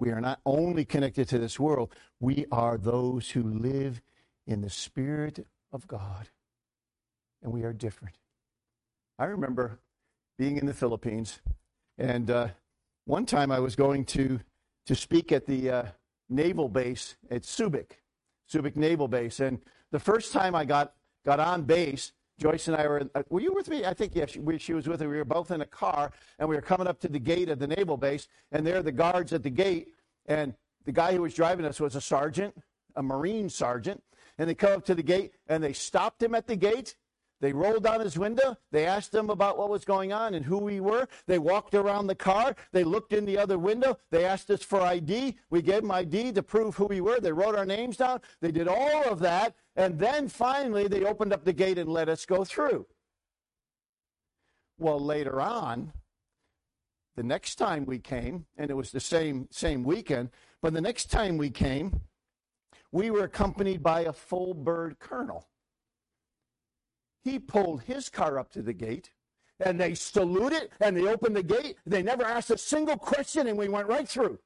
We 0.00 0.12
are 0.12 0.20
not 0.22 0.40
only 0.46 0.86
connected 0.86 1.28
to 1.28 1.38
this 1.38 1.60
world, 1.60 1.94
we 2.20 2.46
are 2.50 2.78
those 2.78 3.28
who 3.28 3.42
live 3.42 4.00
in 4.46 4.62
the 4.62 4.70
Spirit 4.70 5.46
of 5.72 5.86
God. 5.86 6.30
And 7.42 7.52
we 7.52 7.64
are 7.64 7.74
different. 7.74 8.16
I 9.18 9.26
remember 9.26 9.78
being 10.38 10.56
in 10.56 10.64
the 10.64 10.72
Philippines, 10.72 11.42
and 11.98 12.30
uh, 12.30 12.48
one 13.04 13.26
time 13.26 13.52
I 13.52 13.60
was 13.60 13.76
going 13.76 14.06
to, 14.06 14.40
to 14.86 14.94
speak 14.94 15.32
at 15.32 15.44
the 15.44 15.70
uh, 15.70 15.82
naval 16.30 16.70
base 16.70 17.16
at 17.30 17.42
Subic, 17.42 17.90
Subic 18.50 18.76
Naval 18.76 19.06
Base. 19.06 19.38
And 19.38 19.60
the 19.92 20.00
first 20.00 20.32
time 20.32 20.54
I 20.54 20.64
got, 20.64 20.94
got 21.26 21.40
on 21.40 21.64
base, 21.64 22.12
Joyce 22.40 22.68
and 22.68 22.76
I 22.76 22.86
were, 22.88 23.02
uh, 23.14 23.22
were 23.28 23.42
you 23.42 23.52
with 23.52 23.68
me? 23.68 23.84
I 23.84 23.92
think, 23.92 24.16
yes, 24.16 24.30
she, 24.30 24.40
she 24.58 24.72
was 24.72 24.88
with 24.88 25.02
me. 25.02 25.06
We 25.08 25.18
were 25.18 25.26
both 25.26 25.50
in 25.50 25.60
a 25.60 25.66
car, 25.66 26.10
and 26.38 26.48
we 26.48 26.56
were 26.56 26.62
coming 26.62 26.86
up 26.86 26.98
to 27.00 27.08
the 27.08 27.18
gate 27.18 27.50
of 27.50 27.58
the 27.58 27.66
naval 27.66 27.98
base, 27.98 28.28
and 28.50 28.66
there 28.66 28.78
are 28.78 28.82
the 28.82 28.92
guards 28.92 29.34
at 29.34 29.42
the 29.42 29.50
gate, 29.50 29.88
and 30.24 30.54
the 30.86 30.92
guy 30.92 31.12
who 31.12 31.20
was 31.20 31.34
driving 31.34 31.66
us 31.66 31.78
was 31.78 31.96
a 31.96 32.00
sergeant, 32.00 32.54
a 32.96 33.02
Marine 33.02 33.50
sergeant, 33.50 34.02
and 34.38 34.48
they 34.48 34.54
come 34.54 34.72
up 34.72 34.86
to 34.86 34.94
the 34.94 35.02
gate, 35.02 35.34
and 35.48 35.62
they 35.62 35.74
stopped 35.74 36.22
him 36.22 36.34
at 36.34 36.46
the 36.46 36.56
gate. 36.56 36.94
They 37.40 37.52
rolled 37.52 37.84
down 37.84 38.00
his 38.00 38.18
window. 38.18 38.56
They 38.70 38.84
asked 38.84 39.14
him 39.14 39.30
about 39.30 39.56
what 39.56 39.70
was 39.70 39.84
going 39.84 40.12
on 40.12 40.34
and 40.34 40.44
who 40.44 40.58
we 40.58 40.80
were. 40.80 41.08
They 41.26 41.38
walked 41.38 41.74
around 41.74 42.06
the 42.06 42.14
car. 42.14 42.54
They 42.72 42.84
looked 42.84 43.14
in 43.14 43.24
the 43.24 43.38
other 43.38 43.58
window. 43.58 43.98
They 44.10 44.26
asked 44.26 44.50
us 44.50 44.62
for 44.62 44.82
ID. 44.82 45.36
We 45.48 45.62
gave 45.62 45.82
them 45.82 45.90
ID 45.90 46.32
to 46.32 46.42
prove 46.42 46.76
who 46.76 46.86
we 46.86 47.00
were. 47.00 47.18
They 47.18 47.32
wrote 47.32 47.56
our 47.56 47.64
names 47.64 47.96
down. 47.96 48.20
They 48.40 48.52
did 48.52 48.68
all 48.68 49.04
of 49.04 49.20
that. 49.20 49.54
And 49.74 49.98
then 49.98 50.28
finally, 50.28 50.86
they 50.86 51.04
opened 51.04 51.32
up 51.32 51.44
the 51.44 51.52
gate 51.54 51.78
and 51.78 51.88
let 51.88 52.10
us 52.10 52.26
go 52.26 52.44
through. 52.44 52.86
Well, 54.78 55.00
later 55.00 55.40
on, 55.40 55.92
the 57.16 57.22
next 57.22 57.56
time 57.56 57.84
we 57.86 57.98
came, 57.98 58.46
and 58.56 58.70
it 58.70 58.74
was 58.74 58.92
the 58.92 59.00
same, 59.00 59.48
same 59.50 59.82
weekend, 59.82 60.30
but 60.62 60.72
the 60.72 60.80
next 60.80 61.10
time 61.10 61.36
we 61.36 61.50
came, 61.50 62.00
we 62.92 63.10
were 63.10 63.24
accompanied 63.24 63.82
by 63.82 64.00
a 64.02 64.12
full 64.12 64.54
bird 64.54 64.98
colonel. 64.98 65.49
He 67.22 67.38
pulled 67.38 67.82
his 67.82 68.08
car 68.08 68.38
up 68.38 68.50
to 68.52 68.62
the 68.62 68.72
gate, 68.72 69.10
and 69.58 69.78
they 69.78 69.94
saluted, 69.94 70.70
and 70.80 70.96
they 70.96 71.06
opened 71.06 71.36
the 71.36 71.42
gate. 71.42 71.76
They 71.86 72.02
never 72.02 72.24
asked 72.24 72.50
a 72.50 72.58
single 72.58 72.96
question, 72.96 73.46
and 73.46 73.58
we 73.58 73.68
went 73.68 73.88
right 73.88 74.08
through. 74.08 74.38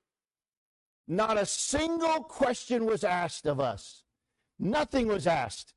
Not 1.06 1.38
a 1.38 1.46
single 1.46 2.24
question 2.24 2.86
was 2.86 3.04
asked 3.04 3.46
of 3.46 3.60
us. 3.60 4.02
Nothing 4.58 5.06
was 5.06 5.26
asked. 5.26 5.74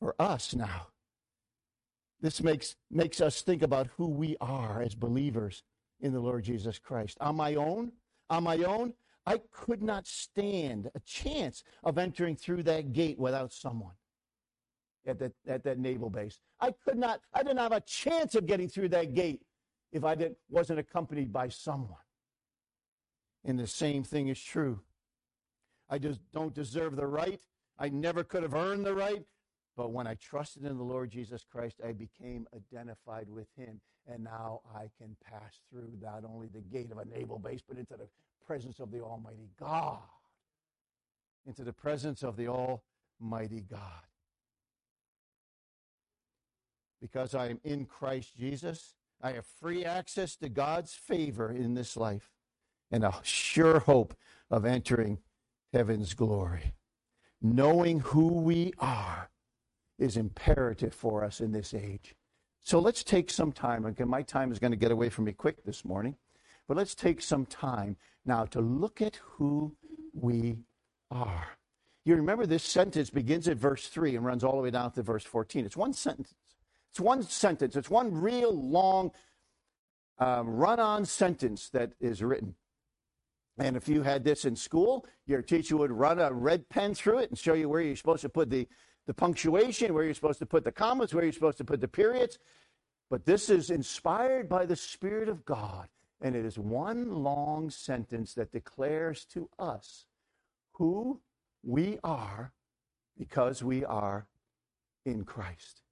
For 0.00 0.14
us 0.18 0.54
now, 0.54 0.88
this 2.20 2.42
makes, 2.42 2.76
makes 2.90 3.20
us 3.20 3.42
think 3.42 3.62
about 3.62 3.88
who 3.96 4.08
we 4.08 4.36
are 4.40 4.82
as 4.82 4.94
believers 4.94 5.62
in 6.00 6.12
the 6.12 6.20
Lord 6.20 6.44
Jesus 6.44 6.78
Christ. 6.78 7.18
On 7.20 7.36
my 7.36 7.54
own, 7.54 7.92
on 8.30 8.44
my 8.44 8.56
own, 8.58 8.94
I 9.26 9.40
could 9.52 9.82
not 9.82 10.06
stand 10.06 10.90
a 10.94 11.00
chance 11.00 11.62
of 11.84 11.98
entering 11.98 12.34
through 12.34 12.62
that 12.64 12.94
gate 12.94 13.18
without 13.18 13.52
someone 13.52 13.92
at 15.06 15.18
that, 15.18 15.32
at 15.46 15.64
that 15.64 15.78
naval 15.78 16.10
base. 16.10 16.40
I 16.60 16.72
could 16.84 16.98
not, 16.98 17.20
I 17.32 17.42
didn't 17.42 17.58
have 17.58 17.72
a 17.72 17.80
chance 17.80 18.34
of 18.34 18.46
getting 18.46 18.68
through 18.68 18.90
that 18.90 19.14
gate 19.14 19.42
if 19.92 20.04
I 20.04 20.14
didn't, 20.14 20.36
wasn't 20.48 20.78
accompanied 20.78 21.32
by 21.32 21.48
someone. 21.48 21.98
And 23.44 23.58
the 23.58 23.66
same 23.66 24.04
thing 24.04 24.28
is 24.28 24.40
true 24.40 24.80
I 25.90 25.98
just 25.98 26.20
don't 26.32 26.54
deserve 26.54 26.94
the 26.94 27.06
right. 27.06 27.40
I 27.78 27.88
never 27.88 28.22
could 28.22 28.44
have 28.44 28.54
earned 28.54 28.86
the 28.86 28.94
right. 28.94 29.24
But 29.76 29.92
when 29.92 30.06
I 30.06 30.14
trusted 30.14 30.64
in 30.64 30.76
the 30.76 30.84
Lord 30.84 31.10
Jesus 31.10 31.44
Christ, 31.50 31.80
I 31.84 31.92
became 31.92 32.46
identified 32.54 33.28
with 33.28 33.48
him. 33.56 33.80
And 34.06 34.24
now 34.24 34.60
I 34.74 34.88
can 34.98 35.16
pass 35.24 35.58
through 35.70 35.90
not 36.00 36.22
only 36.24 36.48
the 36.48 36.60
gate 36.60 36.92
of 36.92 36.98
a 36.98 37.04
naval 37.04 37.38
base, 37.38 37.60
but 37.66 37.76
into 37.76 37.96
the 37.96 38.06
presence 38.46 38.78
of 38.78 38.90
the 38.92 39.00
Almighty 39.00 39.50
God. 39.58 39.98
Into 41.46 41.64
the 41.64 41.72
presence 41.72 42.22
of 42.22 42.36
the 42.36 42.48
Almighty 42.48 43.64
God. 43.68 43.80
Because 47.00 47.34
I 47.34 47.48
am 47.48 47.60
in 47.64 47.86
Christ 47.86 48.36
Jesus, 48.36 48.94
I 49.22 49.32
have 49.32 49.46
free 49.46 49.84
access 49.84 50.36
to 50.36 50.48
God's 50.48 50.94
favor 50.94 51.50
in 51.50 51.74
this 51.74 51.96
life 51.96 52.30
and 52.90 53.04
a 53.04 53.14
sure 53.22 53.80
hope 53.80 54.14
of 54.50 54.64
entering 54.64 55.18
heaven's 55.72 56.14
glory. 56.14 56.74
Knowing 57.40 58.00
who 58.00 58.28
we 58.28 58.72
are 58.78 59.30
is 59.98 60.16
imperative 60.16 60.94
for 60.94 61.24
us 61.24 61.40
in 61.40 61.52
this 61.52 61.72
age. 61.72 62.14
So 62.62 62.78
let's 62.78 63.02
take 63.02 63.30
some 63.30 63.52
time. 63.52 63.86
Again, 63.86 64.08
my 64.08 64.22
time 64.22 64.52
is 64.52 64.58
going 64.58 64.72
to 64.72 64.76
get 64.76 64.90
away 64.90 65.08
from 65.08 65.24
me 65.24 65.32
quick 65.32 65.64
this 65.64 65.84
morning, 65.84 66.16
but 66.68 66.76
let's 66.76 66.94
take 66.94 67.22
some 67.22 67.46
time 67.46 67.96
now 68.24 68.44
to 68.46 68.60
look 68.60 69.00
at 69.00 69.16
who 69.22 69.74
we 70.12 70.58
are. 71.10 71.48
You 72.04 72.16
remember 72.16 72.46
this 72.46 72.64
sentence 72.64 73.10
begins 73.10 73.48
at 73.48 73.56
verse 73.56 73.88
3 73.88 74.16
and 74.16 74.24
runs 74.24 74.44
all 74.44 74.56
the 74.56 74.62
way 74.62 74.70
down 74.70 74.92
to 74.92 75.02
verse 75.02 75.24
14. 75.24 75.64
It's 75.64 75.76
one 75.76 75.92
sentence. 75.92 76.34
It's 76.90 77.00
one 77.00 77.22
sentence. 77.22 77.76
It's 77.76 77.90
one 77.90 78.12
real 78.12 78.52
long 78.52 79.12
um, 80.18 80.48
run 80.48 80.80
on 80.80 81.04
sentence 81.04 81.70
that 81.70 81.92
is 82.00 82.22
written. 82.22 82.54
And 83.58 83.76
if 83.76 83.88
you 83.88 84.02
had 84.02 84.24
this 84.24 84.44
in 84.44 84.56
school, 84.56 85.06
your 85.26 85.42
teacher 85.42 85.76
would 85.76 85.92
run 85.92 86.18
a 86.18 86.32
red 86.32 86.68
pen 86.68 86.94
through 86.94 87.18
it 87.18 87.30
and 87.30 87.38
show 87.38 87.54
you 87.54 87.68
where 87.68 87.80
you're 87.80 87.96
supposed 87.96 88.22
to 88.22 88.28
put 88.28 88.50
the, 88.50 88.66
the 89.06 89.14
punctuation, 89.14 89.92
where 89.92 90.04
you're 90.04 90.14
supposed 90.14 90.38
to 90.38 90.46
put 90.46 90.64
the 90.64 90.72
commas, 90.72 91.12
where 91.12 91.24
you're 91.24 91.32
supposed 91.32 91.58
to 91.58 91.64
put 91.64 91.80
the 91.80 91.88
periods. 91.88 92.38
But 93.10 93.24
this 93.24 93.50
is 93.50 93.70
inspired 93.70 94.48
by 94.48 94.66
the 94.66 94.76
Spirit 94.76 95.28
of 95.28 95.44
God. 95.44 95.88
And 96.22 96.34
it 96.34 96.44
is 96.44 96.58
one 96.58 97.14
long 97.14 97.70
sentence 97.70 98.34
that 98.34 98.52
declares 98.52 99.24
to 99.26 99.48
us 99.58 100.06
who 100.72 101.20
we 101.62 101.98
are 102.02 102.52
because 103.18 103.62
we 103.62 103.84
are 103.84 104.26
in 105.04 105.24
Christ. 105.24 105.82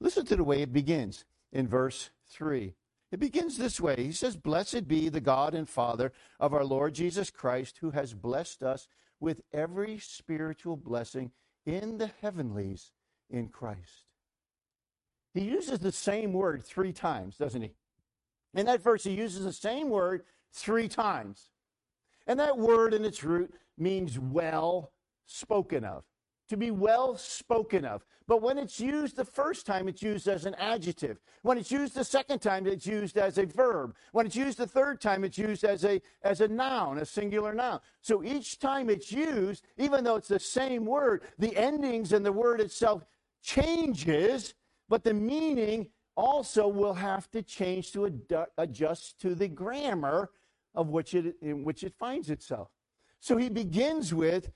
Listen 0.00 0.26
to 0.26 0.36
the 0.36 0.44
way 0.44 0.62
it 0.62 0.72
begins 0.72 1.24
in 1.52 1.66
verse 1.68 2.10
3. 2.30 2.74
It 3.12 3.20
begins 3.20 3.56
this 3.56 3.80
way. 3.80 3.96
He 3.96 4.12
says, 4.12 4.36
Blessed 4.36 4.88
be 4.88 5.08
the 5.08 5.20
God 5.20 5.54
and 5.54 5.68
Father 5.68 6.12
of 6.40 6.52
our 6.52 6.64
Lord 6.64 6.94
Jesus 6.94 7.30
Christ, 7.30 7.78
who 7.78 7.92
has 7.92 8.14
blessed 8.14 8.62
us 8.62 8.88
with 9.20 9.40
every 9.52 9.98
spiritual 9.98 10.76
blessing 10.76 11.30
in 11.64 11.98
the 11.98 12.10
heavenlies 12.20 12.92
in 13.30 13.48
Christ. 13.48 14.04
He 15.32 15.42
uses 15.42 15.78
the 15.78 15.92
same 15.92 16.32
word 16.32 16.64
three 16.64 16.92
times, 16.92 17.36
doesn't 17.36 17.62
he? 17.62 17.72
In 18.54 18.66
that 18.66 18.82
verse, 18.82 19.04
he 19.04 19.12
uses 19.12 19.44
the 19.44 19.52
same 19.52 19.90
word 19.90 20.24
three 20.52 20.88
times. 20.88 21.50
And 22.26 22.40
that 22.40 22.58
word 22.58 22.94
in 22.94 23.04
its 23.04 23.22
root 23.22 23.54
means 23.78 24.18
well 24.18 24.92
spoken 25.26 25.84
of 25.84 26.04
to 26.48 26.56
be 26.56 26.70
well 26.70 27.16
spoken 27.16 27.84
of. 27.84 28.04
But 28.26 28.42
when 28.42 28.58
it's 28.58 28.80
used 28.80 29.16
the 29.16 29.24
first 29.24 29.66
time, 29.66 29.88
it's 29.88 30.02
used 30.02 30.26
as 30.26 30.46
an 30.46 30.54
adjective. 30.56 31.18
When 31.42 31.58
it's 31.58 31.70
used 31.70 31.94
the 31.94 32.04
second 32.04 32.40
time, 32.40 32.66
it's 32.66 32.86
used 32.86 33.16
as 33.16 33.38
a 33.38 33.46
verb. 33.46 33.94
When 34.12 34.26
it's 34.26 34.36
used 34.36 34.58
the 34.58 34.66
third 34.66 35.00
time, 35.00 35.22
it's 35.22 35.38
used 35.38 35.64
as 35.64 35.84
a, 35.84 36.00
as 36.22 36.40
a 36.40 36.48
noun, 36.48 36.98
a 36.98 37.06
singular 37.06 37.54
noun. 37.54 37.80
So 38.00 38.24
each 38.24 38.58
time 38.58 38.90
it's 38.90 39.12
used, 39.12 39.64
even 39.76 40.02
though 40.02 40.16
it's 40.16 40.28
the 40.28 40.40
same 40.40 40.84
word, 40.84 41.22
the 41.38 41.56
endings 41.56 42.12
and 42.12 42.26
the 42.26 42.32
word 42.32 42.60
itself 42.60 43.04
changes, 43.42 44.54
but 44.88 45.04
the 45.04 45.14
meaning 45.14 45.88
also 46.16 46.66
will 46.66 46.94
have 46.94 47.30
to 47.30 47.42
change 47.42 47.92
to 47.92 48.06
ad- 48.06 48.46
adjust 48.58 49.20
to 49.20 49.34
the 49.34 49.48
grammar 49.48 50.30
of 50.74 50.88
which 50.88 51.14
it, 51.14 51.36
in 51.40 51.62
which 51.64 51.84
it 51.84 51.94
finds 51.98 52.28
itself. 52.30 52.68
So 53.20 53.36
he 53.36 53.48
begins 53.48 54.12
with, 54.12 54.50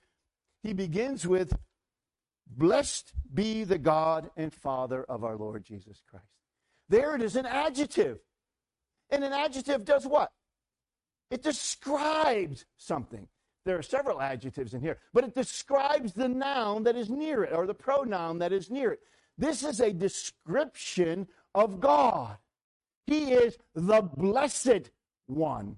he 0.62 0.72
begins 0.72 1.26
with 1.26 1.52
Blessed 2.56 3.12
be 3.32 3.64
the 3.64 3.78
God 3.78 4.30
and 4.36 4.52
Father 4.52 5.04
of 5.04 5.24
our 5.24 5.36
Lord 5.36 5.64
Jesus 5.64 6.02
Christ. 6.10 6.26
There 6.88 7.14
it 7.14 7.22
is 7.22 7.36
an 7.36 7.46
adjective. 7.46 8.18
And 9.10 9.24
an 9.24 9.32
adjective 9.32 9.84
does 9.84 10.06
what? 10.06 10.30
It 11.30 11.42
describes 11.42 12.64
something. 12.76 13.28
There 13.64 13.78
are 13.78 13.82
several 13.82 14.20
adjectives 14.20 14.74
in 14.74 14.80
here, 14.80 14.98
but 15.12 15.24
it 15.24 15.34
describes 15.34 16.12
the 16.12 16.28
noun 16.28 16.82
that 16.84 16.96
is 16.96 17.10
near 17.10 17.44
it 17.44 17.52
or 17.52 17.66
the 17.66 17.74
pronoun 17.74 18.38
that 18.38 18.52
is 18.52 18.70
near 18.70 18.92
it. 18.92 19.00
This 19.38 19.62
is 19.62 19.80
a 19.80 19.92
description 19.92 21.28
of 21.54 21.80
God. 21.80 22.36
He 23.06 23.32
is 23.32 23.56
the 23.74 24.02
blessed 24.02 24.90
One. 25.26 25.76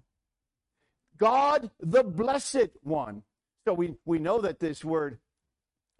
God 1.19 1.71
the 1.81 2.03
Blessed 2.03 2.71
One. 2.83 3.23
So 3.65 3.75
we, 3.75 3.95
we 4.05 4.19
know 4.19 4.41
that 4.41 4.59
this 4.59 4.85
word 4.85 5.19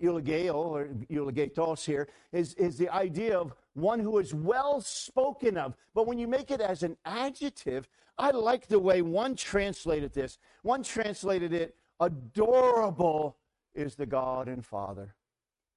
eulogeo 0.03 0.55
or 0.55 0.89
eulogetos 1.11 1.85
here 1.85 2.09
is, 2.33 2.55
is 2.55 2.77
the 2.77 2.89
idea 2.89 3.39
of 3.39 3.55
one 3.75 4.01
who 4.01 4.19
is 4.19 4.35
well 4.35 4.81
spoken 4.81 5.57
of. 5.57 5.75
But 5.95 6.07
when 6.07 6.19
you 6.19 6.29
make 6.29 6.51
it 6.51 6.61
as 6.61 6.83
an 6.83 6.97
adjective, 7.05 7.89
I 8.19 8.31
like 8.31 8.67
the 8.67 8.79
way 8.79 9.03
one 9.03 9.37
translated 9.37 10.13
this. 10.13 10.39
One 10.63 10.83
translated 10.83 11.53
it, 11.53 11.77
adorable 12.01 13.37
is 13.75 13.95
the 13.95 14.07
God 14.07 14.49
and 14.49 14.65
Father 14.65 15.15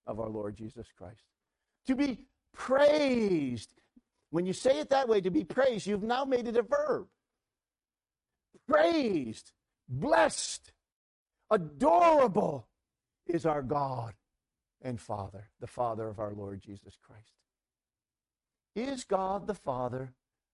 of 0.06 0.20
our 0.20 0.30
Lord 0.30 0.56
Jesus 0.56 0.88
Christ. 0.98 1.24
To 1.88 1.96
be 1.96 2.20
praised. 2.54 3.74
When 4.32 4.46
you 4.46 4.54
say 4.54 4.80
it 4.80 4.90
that 4.90 5.08
way, 5.08 5.22
to 5.22 5.32
be 5.32 5.44
praised, 5.44 5.88
you've 5.88 6.04
now 6.04 6.26
made 6.26 6.48
it 6.48 6.58
a 6.58 6.62
verb. 6.62 7.08
Praised, 8.68 9.52
blessed, 9.88 10.72
adorable 11.52 12.68
is 13.28 13.46
our 13.46 13.62
God 13.62 14.14
and 14.82 15.00
Father, 15.00 15.50
the 15.60 15.68
Father 15.68 16.08
of 16.08 16.20
our 16.20 16.34
Lord 16.34 16.62
Jesus 16.62 16.98
Christ. 17.02 17.34
Is 18.76 19.04
God 19.04 19.48
the 19.48 19.54
Father 19.54 20.14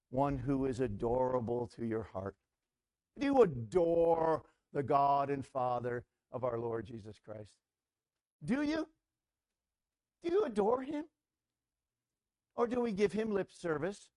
one 0.10 0.38
who 0.38 0.66
is 0.66 0.80
adorable 0.80 1.68
to 1.76 1.86
your 1.86 2.04
heart? 2.14 2.36
Do 3.20 3.26
you 3.26 3.42
adore 3.42 4.44
the 4.74 4.84
God 4.84 5.30
and 5.30 5.46
Father 5.46 6.06
of 6.32 6.44
our 6.44 6.58
Lord 6.58 6.86
Jesus 6.86 7.18
Christ? 7.24 7.52
Do 8.44 8.62
you? 8.62 8.88
Do 10.24 10.32
you 10.32 10.44
adore 10.46 10.82
him? 10.82 11.06
Or 12.56 12.68
do 12.68 12.80
we 12.80 12.92
give 12.92 13.12
him 13.12 13.34
lip 13.34 13.50
service? 13.52 14.10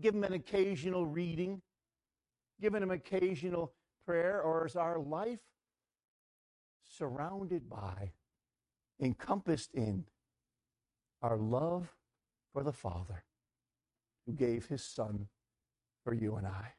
Give 0.00 0.14
him 0.14 0.24
an 0.24 0.32
occasional 0.32 1.06
reading? 1.06 1.60
Give 2.60 2.74
him 2.74 2.82
an 2.82 2.90
occasional 2.92 3.72
prayer? 4.06 4.40
Or 4.40 4.66
is 4.66 4.76
our 4.76 4.98
life 4.98 5.40
surrounded 6.96 7.68
by, 7.68 8.12
encompassed 9.00 9.72
in 9.74 10.04
our 11.22 11.36
love 11.36 11.94
for 12.52 12.62
the 12.62 12.72
Father 12.72 13.24
who 14.26 14.32
gave 14.32 14.66
his 14.66 14.84
Son 14.84 15.28
for 16.04 16.14
you 16.14 16.36
and 16.36 16.46
I? 16.46 16.74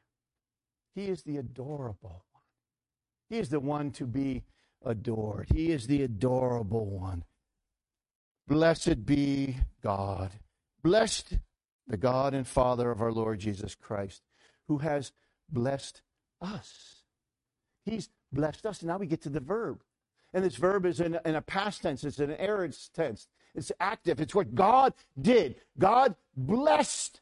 He 0.94 1.06
is 1.06 1.22
the 1.22 1.38
adorable 1.38 2.24
one. 2.32 2.42
He 3.28 3.38
is 3.38 3.48
the 3.48 3.60
one 3.60 3.90
to 3.92 4.06
be 4.06 4.44
adored. 4.84 5.48
He 5.52 5.72
is 5.72 5.86
the 5.86 6.02
adorable 6.02 6.86
one. 6.86 7.24
Blessed 8.46 9.04
be 9.06 9.56
God. 9.82 10.32
Blessed 10.82 11.38
the 11.86 11.96
God 11.96 12.34
and 12.34 12.46
Father 12.46 12.90
of 12.90 13.00
our 13.00 13.12
Lord 13.12 13.40
Jesus 13.40 13.74
Christ, 13.74 14.22
who 14.68 14.78
has 14.78 15.12
blessed 15.50 16.02
us. 16.40 17.02
He's 17.84 18.10
blessed 18.32 18.66
us. 18.66 18.80
And 18.80 18.88
now 18.88 18.98
we 18.98 19.06
get 19.06 19.22
to 19.22 19.30
the 19.30 19.40
verb. 19.40 19.82
And 20.34 20.44
this 20.44 20.56
verb 20.56 20.84
is 20.84 21.00
in, 21.00 21.16
in 21.24 21.36
a 21.36 21.40
past 21.40 21.82
tense, 21.82 22.02
it's 22.04 22.18
an 22.18 22.32
aorist 22.32 22.92
tense. 22.92 23.28
It's 23.54 23.70
active. 23.78 24.20
It's 24.20 24.34
what 24.34 24.54
God 24.54 24.92
did. 25.20 25.54
God 25.78 26.16
blessed 26.36 27.20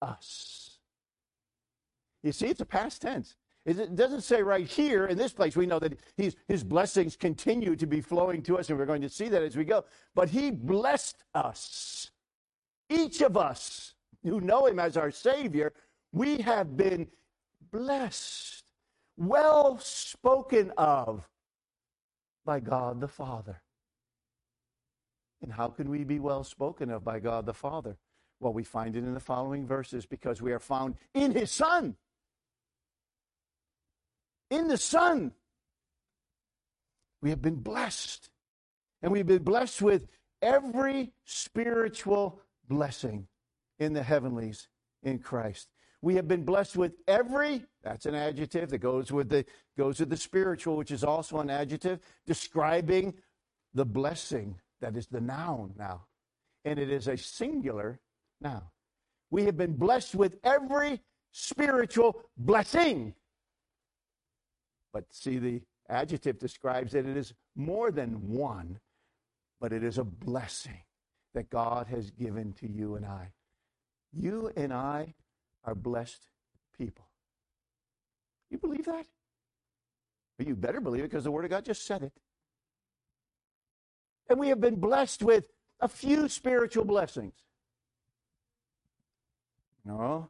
us. 0.00 0.78
You 2.22 2.30
see, 2.30 2.46
it's 2.46 2.60
a 2.60 2.64
past 2.64 3.02
tense. 3.02 3.34
It 3.64 3.96
doesn't 3.96 4.22
say 4.22 4.42
right 4.42 4.66
here 4.66 5.06
in 5.06 5.18
this 5.18 5.32
place. 5.32 5.56
We 5.56 5.66
know 5.66 5.80
that 5.80 5.98
he's, 6.16 6.36
his 6.48 6.64
blessings 6.64 7.16
continue 7.16 7.76
to 7.76 7.86
be 7.86 8.00
flowing 8.00 8.42
to 8.44 8.58
us, 8.58 8.70
and 8.70 8.78
we're 8.78 8.86
going 8.86 9.02
to 9.02 9.08
see 9.08 9.28
that 9.28 9.42
as 9.42 9.56
we 9.56 9.64
go. 9.64 9.84
But 10.14 10.30
he 10.30 10.50
blessed 10.50 11.22
us. 11.34 12.10
Each 12.88 13.20
of 13.22 13.36
us 13.36 13.94
who 14.24 14.40
know 14.40 14.66
him 14.66 14.78
as 14.78 14.96
our 14.96 15.10
Savior, 15.10 15.72
we 16.12 16.38
have 16.38 16.76
been 16.76 17.08
blessed, 17.72 18.64
well 19.16 19.78
spoken 19.78 20.72
of 20.76 21.28
by 22.44 22.60
God 22.60 23.00
the 23.00 23.08
Father. 23.08 23.62
And 25.42 25.52
how 25.52 25.68
can 25.68 25.88
we 25.88 26.04
be 26.04 26.20
well 26.20 26.44
spoken 26.44 26.90
of 26.90 27.04
by 27.04 27.18
God 27.18 27.46
the 27.46 27.54
Father? 27.54 27.96
Well, 28.40 28.52
we 28.52 28.64
find 28.64 28.96
it 28.96 29.04
in 29.04 29.14
the 29.14 29.20
following 29.20 29.66
verses 29.66 30.06
because 30.06 30.42
we 30.42 30.52
are 30.52 30.58
found 30.58 30.96
in 31.14 31.32
his 31.32 31.50
Son 31.50 31.96
in 34.52 34.68
the 34.68 34.76
Son. 34.76 35.32
We 37.22 37.30
have 37.30 37.40
been 37.40 37.56
blessed. 37.56 38.28
And 39.00 39.10
we've 39.10 39.26
been 39.26 39.42
blessed 39.42 39.80
with 39.82 40.06
every 40.42 41.12
spiritual 41.24 42.40
blessing 42.68 43.26
in 43.78 43.94
the 43.94 44.02
heavenlies 44.02 44.68
in 45.02 45.18
Christ. 45.18 45.71
We 46.02 46.14
have 46.16 46.28
been 46.28 46.44
blessed 46.44 46.76
with 46.76 46.92
every, 47.06 47.64
that's 47.82 48.06
an 48.06 48.14
adjective 48.14 48.70
that 48.70 48.78
goes 48.78 49.12
with 49.12 49.28
the 49.28 49.44
goes 49.78 50.00
with 50.00 50.10
the 50.10 50.16
spiritual, 50.16 50.76
which 50.76 50.90
is 50.90 51.04
also 51.04 51.38
an 51.38 51.48
adjective 51.48 52.00
describing 52.26 53.14
the 53.72 53.84
blessing. 53.84 54.56
That 54.80 54.96
is 54.96 55.06
the 55.06 55.20
noun 55.20 55.74
now. 55.78 56.06
And 56.64 56.78
it 56.78 56.90
is 56.90 57.08
a 57.08 57.16
singular 57.16 58.00
noun. 58.40 58.62
We 59.30 59.44
have 59.44 59.56
been 59.56 59.76
blessed 59.76 60.16
with 60.16 60.36
every 60.44 61.00
spiritual 61.30 62.22
blessing 62.36 63.14
but 64.92 65.04
see, 65.10 65.38
the 65.38 65.62
adjective 65.88 66.38
describes 66.38 66.92
that 66.92 67.06
it 67.06 67.16
is 67.16 67.32
more 67.56 67.90
than 67.90 68.28
one, 68.28 68.78
but 69.60 69.72
it 69.72 69.82
is 69.82 69.98
a 69.98 70.04
blessing 70.04 70.82
that 71.34 71.48
God 71.50 71.86
has 71.86 72.10
given 72.10 72.52
to 72.54 72.68
you 72.68 72.96
and 72.96 73.06
I. 73.06 73.32
You 74.12 74.52
and 74.56 74.72
I 74.72 75.14
are 75.64 75.74
blessed 75.74 76.28
people. 76.76 77.06
You 78.50 78.58
believe 78.58 78.84
that? 78.84 79.06
But 80.36 80.46
you 80.46 80.54
better 80.54 80.80
believe 80.80 81.04
it 81.04 81.10
because 81.10 81.24
the 81.24 81.30
Word 81.30 81.44
of 81.44 81.50
God 81.50 81.64
just 81.64 81.86
said 81.86 82.02
it. 82.02 82.12
And 84.28 84.38
we 84.38 84.48
have 84.48 84.60
been 84.60 84.76
blessed 84.76 85.22
with 85.22 85.44
a 85.80 85.88
few 85.88 86.28
spiritual 86.28 86.84
blessings. 86.84 87.34
No, 89.84 90.28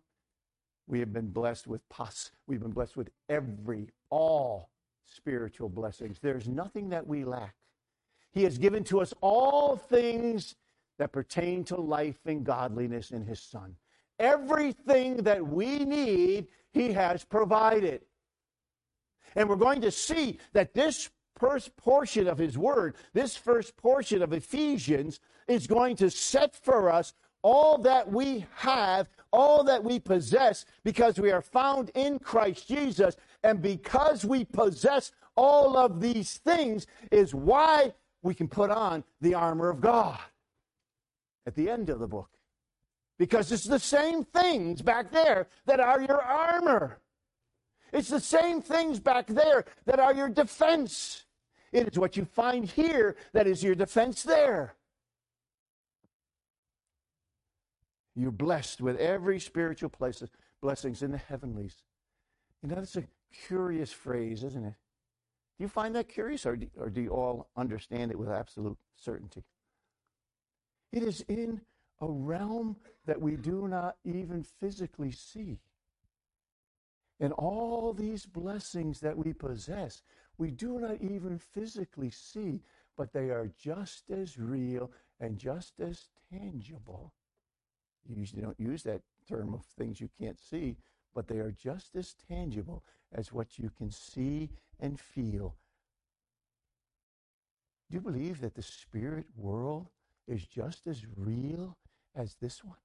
we 0.86 1.00
have 1.00 1.12
been 1.12 1.28
blessed 1.28 1.66
with 1.66 1.86
pus. 1.88 2.30
We've 2.46 2.60
been 2.60 2.72
blessed 2.72 2.96
with 2.96 3.10
every, 3.28 3.88
all 4.10 4.70
spiritual 5.04 5.68
blessings. 5.68 6.18
There's 6.20 6.48
nothing 6.48 6.88
that 6.90 7.06
we 7.06 7.24
lack. 7.24 7.54
He 8.32 8.44
has 8.44 8.58
given 8.58 8.82
to 8.84 9.00
us 9.00 9.12
all 9.20 9.76
things 9.76 10.56
that 10.98 11.12
pertain 11.12 11.64
to 11.64 11.76
life 11.76 12.18
and 12.24 12.44
godliness 12.44 13.10
in 13.10 13.24
His 13.24 13.40
Son. 13.40 13.76
Everything 14.22 15.16
that 15.24 15.46
we 15.46 15.84
need, 15.84 16.46
He 16.72 16.92
has 16.92 17.24
provided. 17.24 18.02
And 19.34 19.48
we're 19.48 19.56
going 19.56 19.80
to 19.82 19.90
see 19.90 20.38
that 20.52 20.72
this 20.72 21.10
first 21.36 21.76
portion 21.76 22.28
of 22.28 22.38
His 22.38 22.56
Word, 22.56 22.94
this 23.12 23.36
first 23.36 23.76
portion 23.76 24.22
of 24.22 24.32
Ephesians, 24.32 25.20
is 25.48 25.66
going 25.66 25.96
to 25.96 26.08
set 26.08 26.54
for 26.54 26.90
us 26.90 27.14
all 27.42 27.76
that 27.78 28.10
we 28.10 28.46
have, 28.54 29.08
all 29.32 29.64
that 29.64 29.82
we 29.82 29.98
possess, 29.98 30.64
because 30.84 31.18
we 31.18 31.32
are 31.32 31.42
found 31.42 31.90
in 31.94 32.20
Christ 32.20 32.68
Jesus. 32.68 33.16
And 33.42 33.60
because 33.60 34.24
we 34.24 34.44
possess 34.44 35.10
all 35.34 35.76
of 35.76 36.00
these 36.00 36.38
things, 36.38 36.86
is 37.10 37.34
why 37.34 37.92
we 38.22 38.34
can 38.34 38.46
put 38.46 38.70
on 38.70 39.02
the 39.20 39.34
armor 39.34 39.68
of 39.68 39.80
God 39.80 40.20
at 41.46 41.56
the 41.56 41.68
end 41.68 41.90
of 41.90 41.98
the 41.98 42.06
book. 42.06 42.31
Because 43.18 43.52
it's 43.52 43.64
the 43.64 43.78
same 43.78 44.24
things 44.24 44.82
back 44.82 45.12
there 45.12 45.48
that 45.66 45.80
are 45.80 46.00
your 46.00 46.20
armor. 46.20 46.98
It's 47.92 48.08
the 48.08 48.20
same 48.20 48.62
things 48.62 48.98
back 48.98 49.26
there 49.26 49.64
that 49.84 50.00
are 50.00 50.14
your 50.14 50.28
defense. 50.28 51.26
It 51.72 51.88
is 51.88 51.98
what 51.98 52.16
you 52.16 52.24
find 52.24 52.66
here 52.66 53.16
that 53.32 53.46
is 53.46 53.62
your 53.62 53.74
defense 53.74 54.22
there. 54.22 54.74
You're 58.14 58.30
blessed 58.30 58.80
with 58.80 58.98
every 58.98 59.40
spiritual 59.40 59.88
places, 59.88 60.30
blessings 60.60 61.02
in 61.02 61.12
the 61.12 61.18
heavenlies. 61.18 61.76
You 62.62 62.68
know, 62.68 62.74
that's 62.76 62.96
a 62.96 63.04
curious 63.46 63.90
phrase, 63.92 64.44
isn't 64.44 64.64
it? 64.64 64.74
Do 65.58 65.64
you 65.64 65.68
find 65.68 65.94
that 65.94 66.08
curious, 66.08 66.44
or 66.44 66.56
do, 66.56 66.66
or 66.78 66.90
do 66.90 67.00
you 67.00 67.10
all 67.10 67.48
understand 67.56 68.10
it 68.10 68.18
with 68.18 68.28
absolute 68.28 68.76
certainty? 68.96 69.44
It 70.92 71.02
is 71.02 71.24
in 71.28 71.62
a 72.02 72.06
realm 72.06 72.76
that 73.06 73.20
we 73.20 73.36
do 73.36 73.66
not 73.68 73.96
even 74.04 74.44
physically 74.60 75.12
see. 75.12 75.58
And 77.20 77.32
all 77.32 77.94
these 77.94 78.26
blessings 78.26 79.00
that 79.00 79.16
we 79.16 79.32
possess, 79.32 80.02
we 80.36 80.50
do 80.50 80.78
not 80.78 81.00
even 81.00 81.38
physically 81.38 82.10
see, 82.10 82.60
but 82.98 83.14
they 83.14 83.30
are 83.30 83.50
just 83.58 84.10
as 84.10 84.38
real 84.38 84.90
and 85.20 85.38
just 85.38 85.80
as 85.80 86.08
tangible 86.30 87.14
you 88.08 88.16
usually 88.16 88.42
don't 88.42 88.58
use 88.58 88.82
that 88.84 89.02
term 89.28 89.54
of 89.54 89.64
things 89.64 90.00
you 90.00 90.08
can't 90.18 90.38
see, 90.38 90.76
but 91.14 91.28
they 91.28 91.38
are 91.38 91.52
just 91.52 91.94
as 91.96 92.14
tangible 92.28 92.84
as 93.12 93.32
what 93.32 93.58
you 93.58 93.70
can 93.76 93.90
see 93.90 94.50
and 94.80 94.98
feel. 94.98 95.56
Do 97.90 97.96
you 97.96 98.00
believe 98.00 98.40
that 98.40 98.54
the 98.54 98.62
spirit 98.62 99.26
world 99.36 99.88
is 100.26 100.46
just 100.46 100.86
as 100.86 101.04
real 101.16 101.76
as 102.14 102.36
this 102.40 102.62
one? 102.64 102.76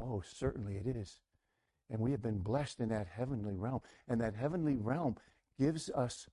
Oh, 0.00 0.22
certainly 0.26 0.76
it 0.76 0.86
is. 0.86 1.20
And 1.90 2.00
we 2.00 2.12
have 2.12 2.22
been 2.22 2.38
blessed 2.38 2.80
in 2.80 2.88
that 2.90 3.08
heavenly 3.08 3.56
realm. 3.56 3.80
And 4.08 4.20
that 4.20 4.34
heavenly 4.34 4.76
realm 4.76 5.16
gives 5.58 5.90
us 5.90 6.28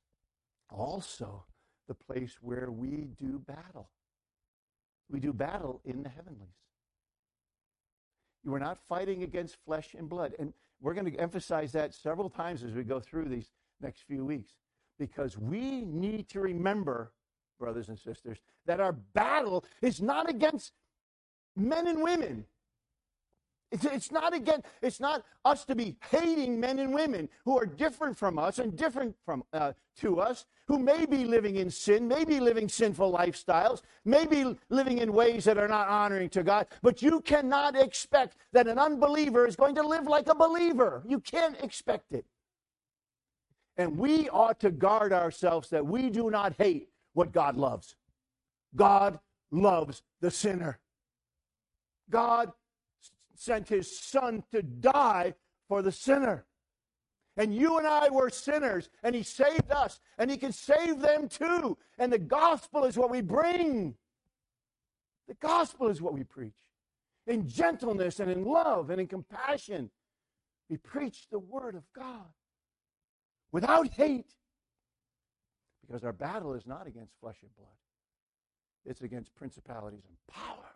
also 0.69 1.45
the 1.87 1.93
place 1.93 2.37
where 2.41 2.69
we 2.69 3.09
do 3.19 3.39
battle. 3.39 3.89
We 5.09 5.19
do 5.19 5.33
battle 5.33 5.81
in 5.85 6.03
the 6.03 6.09
heavenlies. 6.09 6.55
You 8.43 8.53
are 8.53 8.59
not 8.59 8.77
fighting 8.87 9.23
against 9.23 9.57
flesh 9.65 9.95
and 9.97 10.07
blood. 10.07 10.33
And 10.37 10.53
we're 10.79 10.93
going 10.93 11.11
to 11.11 11.19
emphasize 11.19 11.71
that 11.71 11.93
several 11.93 12.29
times 12.29 12.63
as 12.63 12.73
we 12.73 12.83
go 12.83 12.99
through 12.99 13.29
these 13.29 13.51
next 13.81 14.03
few 14.07 14.23
weeks 14.23 14.51
because 14.99 15.37
we 15.37 15.81
need 15.81 16.27
to 16.29 16.39
remember, 16.39 17.11
brothers 17.59 17.89
and 17.89 17.97
sisters, 17.97 18.37
that 18.65 18.79
our 18.79 18.93
battle 18.93 19.65
is 19.81 20.01
not 20.01 20.29
against 20.29 20.73
men 21.57 21.87
and 21.87 22.01
women. 22.01 22.45
It's, 23.69 24.13
not 24.13 24.33
again, 24.33 24.63
it's 24.81 25.01
not 25.01 25.25
us 25.43 25.65
to 25.65 25.75
be 25.75 25.97
hating 26.09 26.57
men 26.57 26.79
and 26.79 26.93
women 26.93 27.27
who 27.43 27.57
are 27.57 27.65
different 27.65 28.17
from 28.17 28.39
us 28.39 28.59
and 28.59 28.77
different 28.77 29.13
from 29.25 29.43
uh, 29.51 29.73
to 29.97 30.21
us, 30.21 30.45
who 30.67 30.79
may 30.79 31.05
be 31.05 31.25
living 31.25 31.57
in 31.57 31.69
sin, 31.69 32.07
may 32.07 32.23
be 32.23 32.39
living 32.39 32.69
sinful 32.69 33.11
lifestyles, 33.11 33.81
may 34.05 34.25
be 34.25 34.55
living 34.69 34.99
in 34.99 35.11
ways 35.11 35.43
that 35.43 35.57
are 35.57 35.67
not 35.67 35.89
honoring 35.89 36.29
to 36.29 36.43
God. 36.43 36.67
But 36.81 37.01
you 37.01 37.19
cannot 37.19 37.75
expect 37.75 38.37
that 38.53 38.67
an 38.67 38.79
unbeliever 38.79 39.45
is 39.45 39.57
going 39.57 39.75
to 39.75 39.83
live 39.85 40.07
like 40.07 40.29
a 40.29 40.35
believer. 40.35 41.03
You 41.05 41.19
can't 41.19 41.59
expect 41.61 42.13
it. 42.13 42.25
And 43.75 43.97
we 43.97 44.29
ought 44.29 44.61
to 44.61 44.71
guard 44.71 45.11
ourselves 45.11 45.69
that 45.71 45.85
we 45.85 46.09
do 46.09 46.31
not 46.31 46.53
hate 46.57 46.89
what 47.13 47.33
God 47.33 47.57
loves. 47.57 47.95
God 48.75 49.19
loves 49.51 50.03
the 50.21 50.31
sinner. 50.31 50.79
God 52.09 52.51
sent 53.35 53.69
his 53.69 53.99
son 53.99 54.43
to 54.51 54.61
die 54.61 55.33
for 55.67 55.81
the 55.81 55.91
sinner. 55.91 56.45
And 57.35 57.53
you 57.55 57.77
and 57.77 57.85
I 57.85 58.09
were 58.09 58.31
sinners, 58.31 58.89
and 59.03 59.15
he 59.15 59.21
saved 59.21 59.71
us, 59.71 59.99
and 60.17 60.31
he 60.31 60.37
can 60.37 60.51
save 60.51 60.99
them 60.99 61.29
too. 61.29 61.77
And 61.99 62.11
the 62.11 62.17
gospel 62.17 62.83
is 62.85 62.97
what 62.97 63.11
we 63.11 63.21
bring. 63.21 63.95
The 65.27 65.35
gospel 65.35 65.87
is 65.87 66.01
what 66.01 66.13
we 66.13 66.23
preach. 66.23 66.57
In 67.27 67.47
gentleness 67.47 68.19
and 68.19 68.31
in 68.31 68.43
love 68.43 68.89
and 68.89 68.99
in 68.99 69.07
compassion, 69.07 69.91
we 70.69 70.77
preach 70.77 71.27
the 71.29 71.39
word 71.39 71.75
of 71.75 71.83
God 71.93 72.25
without 73.51 73.87
hate. 73.89 74.33
Because 75.85 76.03
our 76.03 76.13
battle 76.13 76.53
is 76.53 76.65
not 76.65 76.87
against 76.87 77.13
flesh 77.21 77.37
and 77.41 77.55
blood, 77.55 77.69
it's 78.85 79.01
against 79.01 79.35
principalities 79.35 80.03
and 80.07 80.17
powers 80.27 80.66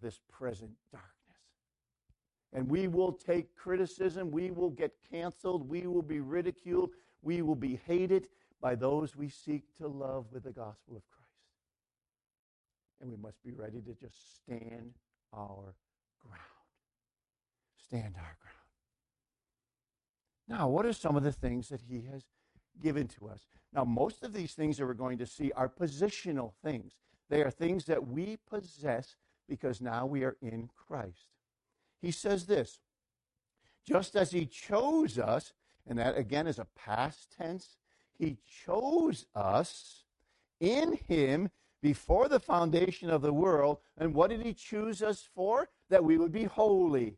this 0.00 0.20
present 0.30 0.72
darkness. 0.90 1.10
And 2.52 2.68
we 2.68 2.88
will 2.88 3.12
take 3.12 3.54
criticism, 3.54 4.30
we 4.30 4.50
will 4.50 4.70
get 4.70 4.92
canceled, 5.10 5.68
we 5.68 5.86
will 5.86 6.02
be 6.02 6.20
ridiculed, 6.20 6.90
we 7.22 7.42
will 7.42 7.54
be 7.54 7.80
hated 7.86 8.28
by 8.60 8.74
those 8.74 9.16
we 9.16 9.28
seek 9.28 9.62
to 9.78 9.86
love 9.86 10.26
with 10.32 10.44
the 10.44 10.50
gospel 10.50 10.96
of 10.96 11.02
Christ. 11.08 11.28
And 13.00 13.10
we 13.10 13.16
must 13.16 13.42
be 13.42 13.52
ready 13.52 13.80
to 13.80 13.94
just 13.94 14.36
stand 14.36 14.94
our 15.32 15.74
ground. 16.22 16.44
Stand 17.76 18.14
our 18.16 18.36
ground. 18.40 18.56
Now, 20.48 20.68
what 20.68 20.84
are 20.84 20.92
some 20.92 21.16
of 21.16 21.22
the 21.22 21.32
things 21.32 21.68
that 21.68 21.80
he 21.88 22.02
has 22.10 22.24
given 22.82 23.06
to 23.06 23.28
us? 23.28 23.46
Now, 23.72 23.84
most 23.84 24.24
of 24.24 24.32
these 24.32 24.52
things 24.54 24.76
that 24.76 24.86
we're 24.86 24.94
going 24.94 25.18
to 25.18 25.26
see 25.26 25.52
are 25.52 25.68
positional 25.68 26.52
things. 26.64 26.94
They 27.28 27.42
are 27.42 27.50
things 27.50 27.84
that 27.84 28.08
we 28.08 28.36
possess 28.48 29.14
because 29.50 29.82
now 29.82 30.06
we 30.06 30.24
are 30.24 30.36
in 30.40 30.70
Christ. 30.74 31.26
He 32.00 32.12
says 32.12 32.46
this 32.46 32.78
just 33.86 34.16
as 34.16 34.30
he 34.30 34.46
chose 34.46 35.18
us, 35.18 35.52
and 35.86 35.98
that 35.98 36.16
again 36.16 36.46
is 36.46 36.58
a 36.58 36.66
past 36.76 37.34
tense, 37.36 37.76
he 38.16 38.38
chose 38.64 39.26
us 39.34 40.04
in 40.60 40.98
him 41.08 41.50
before 41.82 42.28
the 42.28 42.38
foundation 42.38 43.10
of 43.10 43.22
the 43.22 43.32
world. 43.32 43.78
And 43.98 44.14
what 44.14 44.30
did 44.30 44.42
he 44.42 44.54
choose 44.54 45.02
us 45.02 45.28
for? 45.34 45.68
That 45.88 46.04
we 46.04 46.18
would 46.18 46.32
be 46.32 46.44
holy 46.44 47.16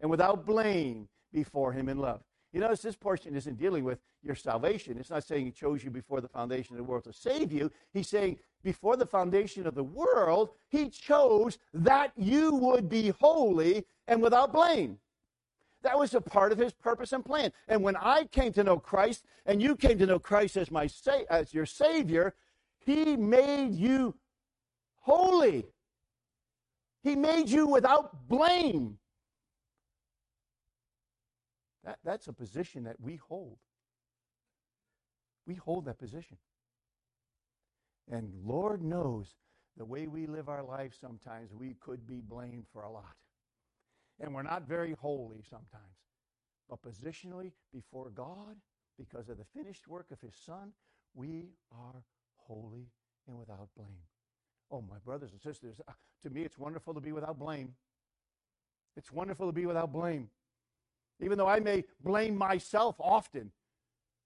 and 0.00 0.10
without 0.10 0.44
blame 0.44 1.08
before 1.32 1.72
him 1.72 1.88
in 1.88 1.98
love. 1.98 2.22
You 2.52 2.60
notice 2.60 2.82
this 2.82 2.96
portion 2.96 3.36
isn't 3.36 3.58
dealing 3.58 3.84
with 3.84 4.00
your 4.22 4.34
salvation. 4.34 4.98
It's 4.98 5.10
not 5.10 5.24
saying 5.24 5.44
he 5.44 5.52
chose 5.52 5.84
you 5.84 5.90
before 5.90 6.20
the 6.20 6.28
foundation 6.28 6.74
of 6.74 6.78
the 6.78 6.84
world 6.84 7.04
to 7.04 7.12
save 7.12 7.52
you. 7.52 7.70
He's 7.92 8.08
saying 8.08 8.38
before 8.64 8.96
the 8.96 9.06
foundation 9.06 9.66
of 9.66 9.74
the 9.74 9.84
world, 9.84 10.50
he 10.68 10.88
chose 10.88 11.58
that 11.72 12.12
you 12.16 12.54
would 12.56 12.88
be 12.88 13.10
holy 13.20 13.86
and 14.08 14.20
without 14.20 14.52
blame. 14.52 14.98
That 15.82 15.98
was 15.98 16.12
a 16.14 16.20
part 16.20 16.52
of 16.52 16.58
his 16.58 16.72
purpose 16.72 17.12
and 17.12 17.24
plan. 17.24 17.52
And 17.68 17.82
when 17.82 17.96
I 17.96 18.24
came 18.24 18.52
to 18.54 18.64
know 18.64 18.78
Christ 18.78 19.24
and 19.46 19.62
you 19.62 19.76
came 19.76 19.98
to 19.98 20.06
know 20.06 20.18
Christ 20.18 20.56
as 20.56 20.70
my 20.70 20.86
sa- 20.86 21.22
as 21.30 21.54
your 21.54 21.66
savior, 21.66 22.34
he 22.78 23.16
made 23.16 23.74
you 23.74 24.14
holy. 25.00 25.66
He 27.02 27.16
made 27.16 27.48
you 27.48 27.66
without 27.66 28.28
blame. 28.28 28.98
That, 31.84 31.98
that's 32.04 32.28
a 32.28 32.32
position 32.32 32.84
that 32.84 33.00
we 33.00 33.16
hold. 33.16 33.58
We 35.46 35.54
hold 35.54 35.86
that 35.86 35.98
position. 35.98 36.36
And 38.10 38.32
Lord 38.44 38.82
knows 38.82 39.34
the 39.76 39.84
way 39.84 40.06
we 40.06 40.26
live 40.26 40.48
our 40.48 40.62
life 40.62 40.94
sometimes, 41.00 41.52
we 41.54 41.74
could 41.80 42.06
be 42.06 42.20
blamed 42.20 42.66
for 42.72 42.82
a 42.82 42.90
lot. 42.90 43.16
And 44.18 44.34
we're 44.34 44.42
not 44.42 44.68
very 44.68 44.92
holy 44.92 45.42
sometimes. 45.48 45.84
But 46.68 46.82
positionally, 46.82 47.52
before 47.72 48.10
God, 48.10 48.56
because 48.98 49.28
of 49.28 49.38
the 49.38 49.44
finished 49.44 49.88
work 49.88 50.10
of 50.10 50.20
His 50.20 50.34
Son, 50.34 50.72
we 51.14 51.50
are 51.72 52.04
holy 52.36 52.88
and 53.26 53.38
without 53.38 53.68
blame. 53.76 54.02
Oh, 54.70 54.82
my 54.82 54.98
brothers 55.04 55.32
and 55.32 55.40
sisters, 55.40 55.80
uh, 55.88 55.92
to 56.22 56.30
me, 56.30 56.42
it's 56.42 56.58
wonderful 56.58 56.94
to 56.94 57.00
be 57.00 57.12
without 57.12 57.38
blame. 57.38 57.74
It's 58.96 59.10
wonderful 59.10 59.46
to 59.46 59.52
be 59.52 59.66
without 59.66 59.92
blame 59.92 60.28
even 61.22 61.38
though 61.38 61.48
I 61.48 61.60
may 61.60 61.84
blame 62.02 62.36
myself 62.36 62.96
often, 62.98 63.50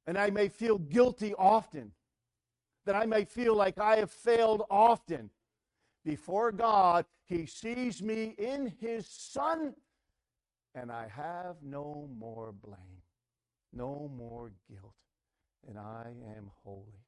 and 0.07 0.18
I 0.18 0.30
may 0.30 0.48
feel 0.48 0.78
guilty 0.78 1.35
often, 1.35 1.92
that 2.87 2.94
I 2.94 3.07
may 3.07 3.24
feel 3.24 3.54
like 3.54 3.78
I 3.78 3.96
have 3.96 4.11
failed 4.11 4.62
often. 4.70 5.30
Before 6.04 6.52
God, 6.52 7.07
He 7.24 7.46
sees 7.46 8.02
me 8.02 8.35
in 8.37 8.72
His 8.78 9.07
Son, 9.09 9.74
and 10.74 10.92
I 10.92 11.09
have 11.09 11.57
no 11.62 12.09
more 12.18 12.52
blame, 12.52 13.02
no 13.72 14.11
more 14.16 14.52
guilt, 14.68 14.94
and 15.66 15.78
I 15.78 16.12
am 16.37 16.50
holy. 16.62 17.04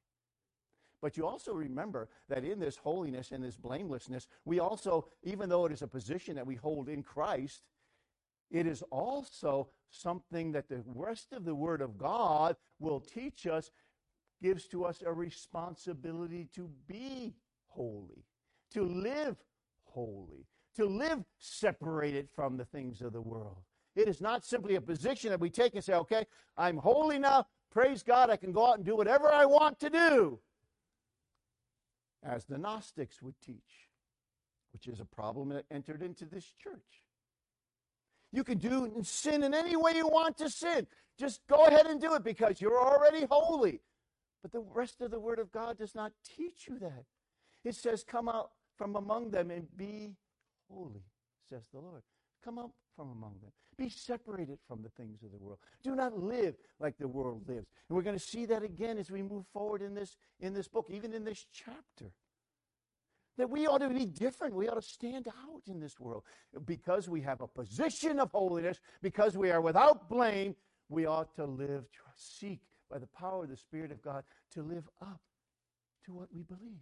But 0.99 1.15
you 1.15 1.27
also 1.27 1.53
remember 1.53 2.09
that 2.27 2.43
in 2.43 2.59
this 2.59 2.75
holiness 2.75 3.31
and 3.31 3.43
this 3.43 3.55
blamelessness, 3.55 4.27
we 4.45 4.59
also, 4.59 5.07
even 5.21 5.47
though 5.47 5.65
it 5.65 5.71
is 5.71 5.83
a 5.83 5.87
position 5.87 6.35
that 6.35 6.47
we 6.47 6.55
hold 6.55 6.89
in 6.89 7.03
Christ, 7.03 7.61
it 8.49 8.65
is 8.65 8.81
also 8.91 9.69
something 9.89 10.51
that 10.53 10.69
the 10.69 10.83
rest 10.85 11.33
of 11.33 11.45
the 11.45 11.55
Word 11.55 11.81
of 11.81 11.97
God 11.97 12.55
will 12.79 12.99
teach 12.99 13.47
us, 13.47 13.71
gives 14.41 14.67
to 14.67 14.85
us 14.85 15.01
a 15.05 15.11
responsibility 15.11 16.47
to 16.55 16.69
be 16.87 17.33
holy, 17.67 18.25
to 18.71 18.83
live 18.83 19.37
holy, 19.83 20.45
to 20.75 20.85
live 20.85 21.23
separated 21.39 22.29
from 22.35 22.57
the 22.57 22.65
things 22.65 23.01
of 23.01 23.13
the 23.13 23.21
world. 23.21 23.63
It 23.95 24.07
is 24.07 24.21
not 24.21 24.45
simply 24.45 24.75
a 24.75 24.81
position 24.81 25.31
that 25.31 25.39
we 25.39 25.49
take 25.49 25.73
and 25.73 25.83
say, 25.83 25.93
okay, 25.95 26.27
I'm 26.55 26.77
holy 26.77 27.17
now. 27.17 27.47
Praise 27.71 28.03
God, 28.03 28.29
I 28.29 28.37
can 28.37 28.51
go 28.51 28.65
out 28.65 28.77
and 28.77 28.85
do 28.85 28.95
whatever 28.95 29.31
I 29.31 29.45
want 29.45 29.79
to 29.79 29.89
do. 29.89 30.39
As 32.23 32.45
the 32.45 32.57
Gnostics 32.57 33.21
would 33.21 33.39
teach, 33.43 33.89
which 34.71 34.87
is 34.87 34.99
a 34.99 35.05
problem 35.05 35.49
that 35.49 35.65
entered 35.71 36.03
into 36.03 36.25
this 36.25 36.45
church. 36.45 37.06
You 38.37 38.43
can 38.43 38.59
do 38.59 38.93
sin 39.01 39.41
in 39.41 39.55
any 39.55 39.75
way 39.75 39.93
you 39.95 40.07
want 40.07 40.37
to 40.37 40.47
sin. 40.47 40.85
Just 41.17 41.41
go 41.47 41.65
ahead 41.65 41.87
and 41.87 41.99
do 41.99 42.13
it 42.13 42.23
because 42.23 42.61
you're 42.61 42.79
already 42.79 43.25
holy. 43.27 43.81
But 44.43 44.51
the 44.51 44.59
rest 44.59 45.01
of 45.01 45.09
the 45.09 45.19
Word 45.19 45.39
of 45.39 45.51
God 45.51 45.79
does 45.79 45.95
not 45.95 46.11
teach 46.23 46.67
you 46.69 46.77
that. 46.77 47.05
It 47.65 47.73
says, 47.73 48.03
Come 48.03 48.29
out 48.29 48.51
from 48.77 48.95
among 48.95 49.31
them 49.31 49.49
and 49.49 49.65
be 49.75 50.13
holy, 50.69 51.01
says 51.49 51.63
the 51.73 51.79
Lord. 51.79 52.03
Come 52.45 52.59
out 52.59 52.69
from 52.95 53.09
among 53.09 53.39
them. 53.41 53.51
Be 53.75 53.89
separated 53.89 54.59
from 54.67 54.83
the 54.83 54.89
things 54.89 55.23
of 55.23 55.31
the 55.31 55.39
world. 55.39 55.57
Do 55.81 55.95
not 55.95 56.15
live 56.15 56.53
like 56.79 56.95
the 56.99 57.07
world 57.07 57.41
lives. 57.47 57.65
And 57.89 57.95
we're 57.95 58.03
going 58.03 58.19
to 58.19 58.23
see 58.23 58.45
that 58.45 58.61
again 58.61 58.99
as 58.99 59.09
we 59.09 59.23
move 59.23 59.45
forward 59.51 59.81
in 59.81 59.95
this, 59.95 60.15
in 60.39 60.53
this 60.53 60.67
book, 60.67 60.91
even 60.91 61.11
in 61.11 61.23
this 61.23 61.43
chapter 61.51 62.11
that 63.37 63.49
we 63.49 63.67
ought 63.67 63.79
to 63.79 63.89
be 63.89 64.05
different. 64.05 64.55
We 64.55 64.67
ought 64.67 64.81
to 64.81 64.81
stand 64.81 65.27
out 65.27 65.61
in 65.67 65.79
this 65.79 65.99
world. 65.99 66.23
Because 66.65 67.07
we 67.07 67.21
have 67.21 67.41
a 67.41 67.47
position 67.47 68.19
of 68.19 68.31
holiness, 68.31 68.79
because 69.01 69.37
we 69.37 69.51
are 69.51 69.61
without 69.61 70.09
blame, 70.09 70.55
we 70.89 71.05
ought 71.05 71.35
to 71.35 71.45
live, 71.45 71.83
to 71.91 71.99
seek 72.15 72.61
by 72.89 72.97
the 72.97 73.07
power 73.07 73.43
of 73.43 73.49
the 73.49 73.57
Spirit 73.57 73.91
of 73.91 74.01
God 74.01 74.23
to 74.53 74.63
live 74.63 74.87
up 75.01 75.21
to 76.05 76.13
what 76.13 76.29
we 76.33 76.41
believe. 76.41 76.81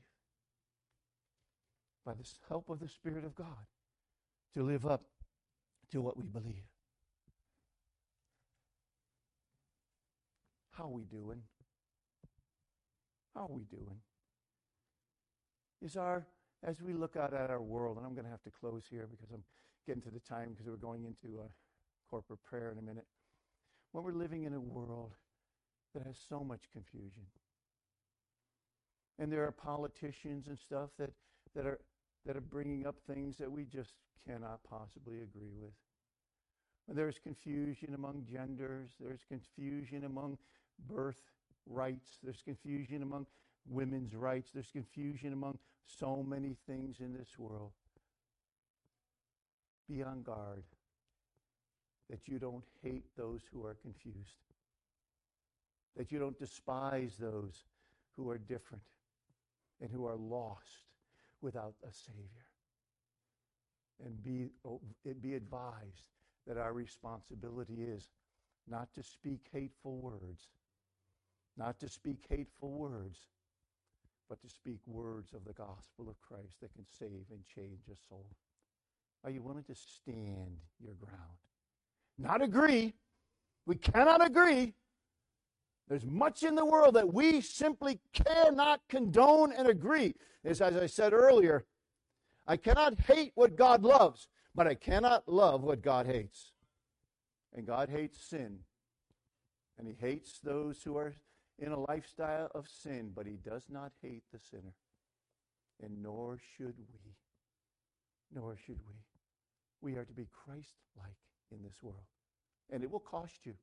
By 2.05 2.13
the 2.13 2.27
help 2.47 2.69
of 2.69 2.79
the 2.79 2.87
Spirit 2.87 3.25
of 3.25 3.35
God 3.35 3.65
to 4.53 4.63
live 4.63 4.85
up 4.85 5.03
to 5.91 6.01
what 6.01 6.17
we 6.17 6.25
believe. 6.25 6.63
How 10.71 10.85
are 10.85 10.89
we 10.89 11.03
doing? 11.03 11.41
How 13.33 13.41
are 13.41 13.51
we 13.51 13.63
doing? 13.63 13.97
Is 15.81 15.97
our 15.97 16.25
as 16.65 16.81
we 16.81 16.93
look 16.93 17.15
out 17.15 17.33
at 17.33 17.49
our 17.49 17.61
world, 17.61 17.97
and 17.97 18.05
I'm 18.05 18.13
going 18.13 18.25
to 18.25 18.31
have 18.31 18.43
to 18.43 18.51
close 18.51 18.83
here 18.89 19.07
because 19.09 19.29
I'm 19.31 19.43
getting 19.85 20.01
to 20.03 20.09
the 20.09 20.19
time 20.19 20.49
because 20.49 20.67
we're 20.67 20.75
going 20.77 21.05
into 21.05 21.39
a 21.39 21.47
corporate 22.09 22.43
prayer 22.43 22.71
in 22.71 22.79
a 22.79 22.81
minute. 22.81 23.05
When 23.91 24.03
we're 24.03 24.13
living 24.13 24.43
in 24.43 24.53
a 24.53 24.59
world 24.59 25.13
that 25.93 26.03
has 26.03 26.17
so 26.27 26.43
much 26.43 26.61
confusion, 26.73 27.23
and 29.19 29.31
there 29.31 29.45
are 29.45 29.51
politicians 29.51 30.47
and 30.47 30.57
stuff 30.59 30.89
that, 30.99 31.11
that 31.55 31.65
are 31.65 31.79
that 32.25 32.35
are 32.35 32.41
bringing 32.41 32.87
up 32.87 32.95
things 33.07 33.37
that 33.37 33.51
we 33.51 33.65
just 33.65 33.93
cannot 34.27 34.59
possibly 34.67 35.17
agree 35.21 35.53
with. 35.61 35.71
There's 36.87 37.19
confusion 37.19 37.93
among 37.93 38.25
genders. 38.31 38.91
There's 38.99 39.21
confusion 39.27 40.05
among 40.05 40.37
birth 40.89 41.21
rights. 41.67 42.17
There's 42.23 42.41
confusion 42.43 43.03
among 43.03 43.27
women's 43.69 44.13
rights. 44.13 44.51
There's 44.53 44.71
confusion 44.71 45.33
among 45.33 45.57
so 45.85 46.23
many 46.27 46.55
things 46.67 46.97
in 46.99 47.13
this 47.13 47.37
world. 47.37 47.71
Be 49.89 50.03
on 50.03 50.23
guard 50.23 50.63
that 52.09 52.27
you 52.27 52.39
don't 52.39 52.63
hate 52.83 53.05
those 53.17 53.41
who 53.51 53.65
are 53.65 53.75
confused, 53.81 54.37
that 55.97 56.11
you 56.11 56.19
don't 56.19 56.37
despise 56.37 57.15
those 57.19 57.65
who 58.15 58.29
are 58.29 58.37
different 58.37 58.83
and 59.81 59.89
who 59.91 60.05
are 60.05 60.15
lost 60.15 60.85
without 61.41 61.73
a 61.87 61.91
Savior. 61.91 62.45
And 64.03 64.21
be, 64.23 64.49
be 65.21 65.35
advised 65.35 66.09
that 66.47 66.57
our 66.57 66.73
responsibility 66.73 67.81
is 67.81 68.09
not 68.67 68.93
to 68.93 69.03
speak 69.03 69.41
hateful 69.51 69.97
words, 69.97 70.47
not 71.57 71.79
to 71.79 71.89
speak 71.89 72.25
hateful 72.29 72.71
words, 72.71 73.19
but 74.29 74.41
to 74.41 74.49
speak 74.49 74.79
words 74.87 75.33
of 75.33 75.45
the 75.45 75.53
gospel 75.53 76.09
of 76.09 76.19
Christ 76.21 76.61
that 76.61 76.73
can 76.73 76.85
save 76.99 77.25
and 77.31 77.43
change 77.45 77.81
a 77.91 77.95
soul. 78.09 78.25
Are 79.23 79.29
you 79.29 79.41
willing 79.41 79.63
to 79.63 79.75
stand 79.75 80.57
your 80.79 80.93
ground? 80.95 81.37
Not 82.17 82.41
agree. 82.41 82.93
We 83.65 83.75
cannot 83.75 84.25
agree. 84.25 84.73
There's 85.87 86.05
much 86.05 86.43
in 86.43 86.55
the 86.55 86.65
world 86.65 86.95
that 86.95 87.13
we 87.13 87.41
simply 87.41 87.99
cannot 88.13 88.81
condone 88.89 89.51
and 89.51 89.67
agree. 89.67 90.15
As, 90.43 90.61
as 90.61 90.75
I 90.75 90.87
said 90.87 91.13
earlier, 91.13 91.65
I 92.47 92.57
cannot 92.57 92.99
hate 92.99 93.31
what 93.35 93.55
God 93.55 93.83
loves, 93.83 94.27
but 94.53 94.67
I 94.67 94.75
cannot 94.75 95.27
love 95.27 95.63
what 95.63 95.81
God 95.81 96.07
hates. 96.07 96.51
And 97.53 97.65
God 97.65 97.89
hates 97.89 98.19
sin. 98.19 98.59
And 99.77 99.87
He 99.87 99.95
hates 99.99 100.39
those 100.39 100.81
who 100.83 100.97
are 100.97 101.13
in 101.59 101.71
a 101.71 101.79
lifestyle 101.79 102.49
of 102.53 102.67
sin, 102.67 103.11
but 103.15 103.25
He 103.25 103.37
does 103.37 103.63
not 103.69 103.91
hate 104.01 104.23
the 104.31 104.39
sinner. 104.39 104.73
And 105.81 106.01
nor 106.01 106.37
should 106.57 106.75
we. 106.77 107.15
Nor 108.33 108.57
should 108.57 108.79
we. 108.87 108.95
We 109.81 109.97
are 109.97 110.05
to 110.05 110.13
be 110.13 110.27
Christ 110.31 110.75
like 110.97 111.17
in 111.51 111.63
this 111.63 111.81
world. 111.81 112.05
And 112.71 112.83
it 112.83 112.91
will 112.91 112.99
cost 112.99 113.45
you. 113.45 113.53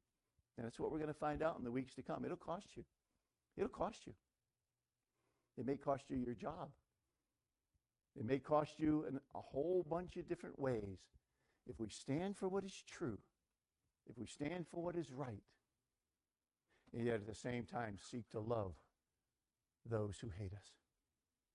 And 0.57 0.67
that's 0.67 0.79
what 0.79 0.93
we're 0.93 0.99
going 0.99 1.09
to 1.09 1.15
find 1.15 1.43
out 1.43 1.57
in 1.59 1.65
the 1.65 1.71
weeks 1.71 1.95
to 1.95 2.03
come. 2.03 2.25
It'll 2.25 2.37
cost 2.37 2.77
you. 2.77 2.85
It'll 3.57 3.69
cost 3.69 4.07
you. 4.07 4.13
It 5.59 5.67
may 5.67 5.77
cost 5.77 6.05
you 6.09 6.17
your 6.17 6.35
job. 6.35 6.71
It 8.19 8.27
may 8.27 8.39
cost 8.39 8.79
you 8.79 9.07
in 9.09 9.17
a 9.35 9.41
whole 9.41 9.87
bunch 9.89 10.17
of 10.17 10.29
different 10.29 10.59
ways. 10.59 10.99
If 11.67 11.79
we 11.79 11.89
stand 11.89 12.37
for 12.37 12.49
what 12.49 12.65
is 12.65 12.83
true, 12.87 13.19
if 14.09 14.19
we 14.19 14.27
stand 14.27 14.67
for 14.71 14.83
what 14.83 14.97
is 14.97 15.11
right, 15.11 15.43
and 16.95 17.07
yet 17.07 17.17
at 17.17 17.27
the 17.27 17.35
same 17.35 17.65
time 17.65 17.97
seek 17.99 18.29
to 18.31 18.41
love 18.41 18.75
those 19.89 20.19
who 20.21 20.29
hate 20.39 20.53
us. 20.53 20.73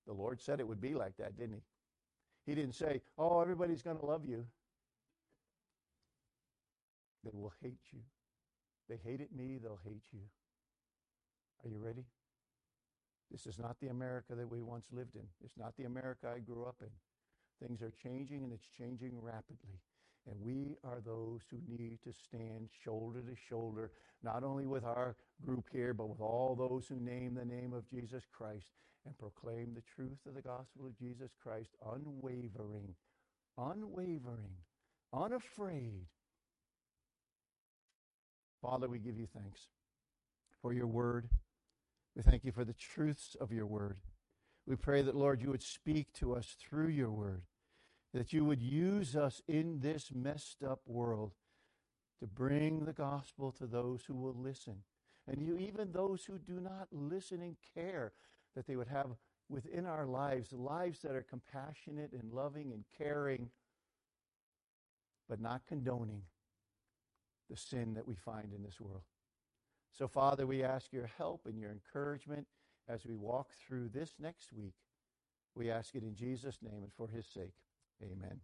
The 0.06 0.14
Lord 0.14 0.42
said 0.42 0.60
it 0.60 0.68
would 0.68 0.82
be 0.82 0.96
like 0.96 1.18
that, 1.18 1.38
didn't 1.38 1.56
He? 1.56 2.52
He 2.52 2.56
didn't 2.56 2.76
say, 2.76 3.02
oh, 3.18 3.42
everybody's 3.42 3.82
going 3.82 4.00
to 4.00 4.06
love 4.06 4.26
you. 4.26 4.46
They 7.24 7.32
will 7.34 7.54
hate 7.62 7.82
you. 7.92 8.00
They 8.88 8.98
hated 9.04 9.36
me, 9.36 9.60
they'll 9.62 9.80
hate 9.84 10.06
you. 10.14 10.22
Are 11.64 11.70
you 11.70 11.78
ready? 11.78 12.06
This 13.30 13.46
is 13.46 13.60
not 13.60 13.76
the 13.82 13.88
America 13.88 14.34
that 14.36 14.50
we 14.50 14.62
once 14.62 14.88
lived 14.94 15.16
in. 15.16 15.28
It's 15.44 15.58
not 15.58 15.76
the 15.76 15.84
America 15.84 16.32
I 16.34 16.40
grew 16.40 16.64
up 16.64 16.78
in. 16.82 17.68
Things 17.68 17.82
are 17.82 17.92
changing 17.92 18.44
and 18.44 18.54
it's 18.54 18.68
changing 18.78 19.20
rapidly. 19.22 19.82
And 20.30 20.40
we 20.42 20.76
are 20.84 21.00
those 21.06 21.42
who 21.50 21.58
need 21.68 22.00
to 22.04 22.12
stand 22.12 22.70
shoulder 22.84 23.22
to 23.22 23.36
shoulder, 23.50 23.92
not 24.24 24.44
only 24.44 24.66
with 24.66 24.84
our 24.84 25.16
group 25.46 25.66
here, 25.72 25.94
but 25.94 26.10
with 26.10 26.20
all 26.20 26.56
those 26.56 26.88
who 26.88 27.00
name 27.00 27.34
the 27.34 27.46
name 27.46 27.74
of 27.74 27.90
Jesus 27.90 28.24
Christ 28.32 28.68
and 29.06 29.18
proclaim 29.18 29.74
the 29.74 29.84
truth 29.96 30.20
of 30.28 30.36
the 30.36 30.42
gospel 30.42 30.86
of 30.86 30.98
Jesus 30.98 31.32
Christ, 31.42 31.70
unwavering, 31.94 32.94
unwavering, 33.58 34.58
unafraid. 35.14 36.08
Father, 38.62 38.90
we 38.90 39.00
give 39.00 39.18
you 39.18 39.28
thanks 39.34 39.62
for 40.62 40.74
your 40.74 40.88
word. 40.88 41.30
We 42.16 42.24
thank 42.24 42.44
you 42.44 42.52
for 42.52 42.66
the 42.66 42.74
truths 42.74 43.36
of 43.40 43.52
your 43.52 43.68
word. 43.68 43.98
We 44.66 44.76
pray 44.76 45.02
that, 45.04 45.16
Lord, 45.16 45.42
you 45.42 45.50
would 45.52 45.64
speak 45.64 46.12
to 46.16 46.36
us 46.36 46.56
through 46.60 46.90
your 46.90 47.12
word, 47.12 47.44
that 48.14 48.34
you 48.34 48.46
would 48.46 48.62
use 48.62 49.16
us 49.16 49.42
in 49.48 49.80
this 49.80 50.12
messed 50.14 50.64
up 50.64 50.82
world 50.86 51.34
to 52.20 52.28
bring 52.28 52.86
the 52.86 52.94
gospel 52.94 53.52
to 53.52 53.66
those 53.66 54.04
who 54.06 54.16
will 54.16 54.36
listen. 54.36 54.78
And 55.28 55.42
you, 55.42 55.58
even 55.58 55.92
those 55.92 56.24
who 56.24 56.40
do 56.40 56.60
not 56.60 56.88
listen 56.92 57.42
and 57.42 57.58
care, 57.76 58.14
that 58.56 58.66
they 58.66 58.76
would 58.76 58.88
have 58.88 59.08
within 59.50 59.86
our 59.86 60.06
lives 60.06 60.52
lives 60.52 61.02
that 61.02 61.16
are 61.16 61.26
compassionate 61.30 62.12
and 62.12 62.34
loving 62.34 62.72
and 62.74 62.84
caring, 62.98 63.50
but 65.30 65.40
not 65.40 65.62
condoning 65.68 66.24
the 67.50 67.58
sin 67.58 67.94
that 67.94 68.08
we 68.08 68.16
find 68.16 68.54
in 68.54 68.64
this 68.64 68.80
world. 68.80 69.04
So, 69.92 70.08
Father, 70.08 70.46
we 70.46 70.64
ask 70.64 70.92
your 70.92 71.10
help 71.18 71.46
and 71.46 71.60
your 71.60 71.72
encouragement 71.72 72.48
as 72.90 73.06
we 73.06 73.16
walk 73.16 73.50
through 73.68 73.90
this 73.90 74.16
next 74.20 74.54
week. 74.54 74.76
We 75.56 75.72
ask 75.72 75.96
it 75.96 76.04
in 76.04 76.16
Jesus' 76.16 76.60
name 76.62 76.84
and 76.84 76.94
for 76.94 77.08
his 77.08 77.26
sake. 77.26 77.54
Amen. 78.04 78.42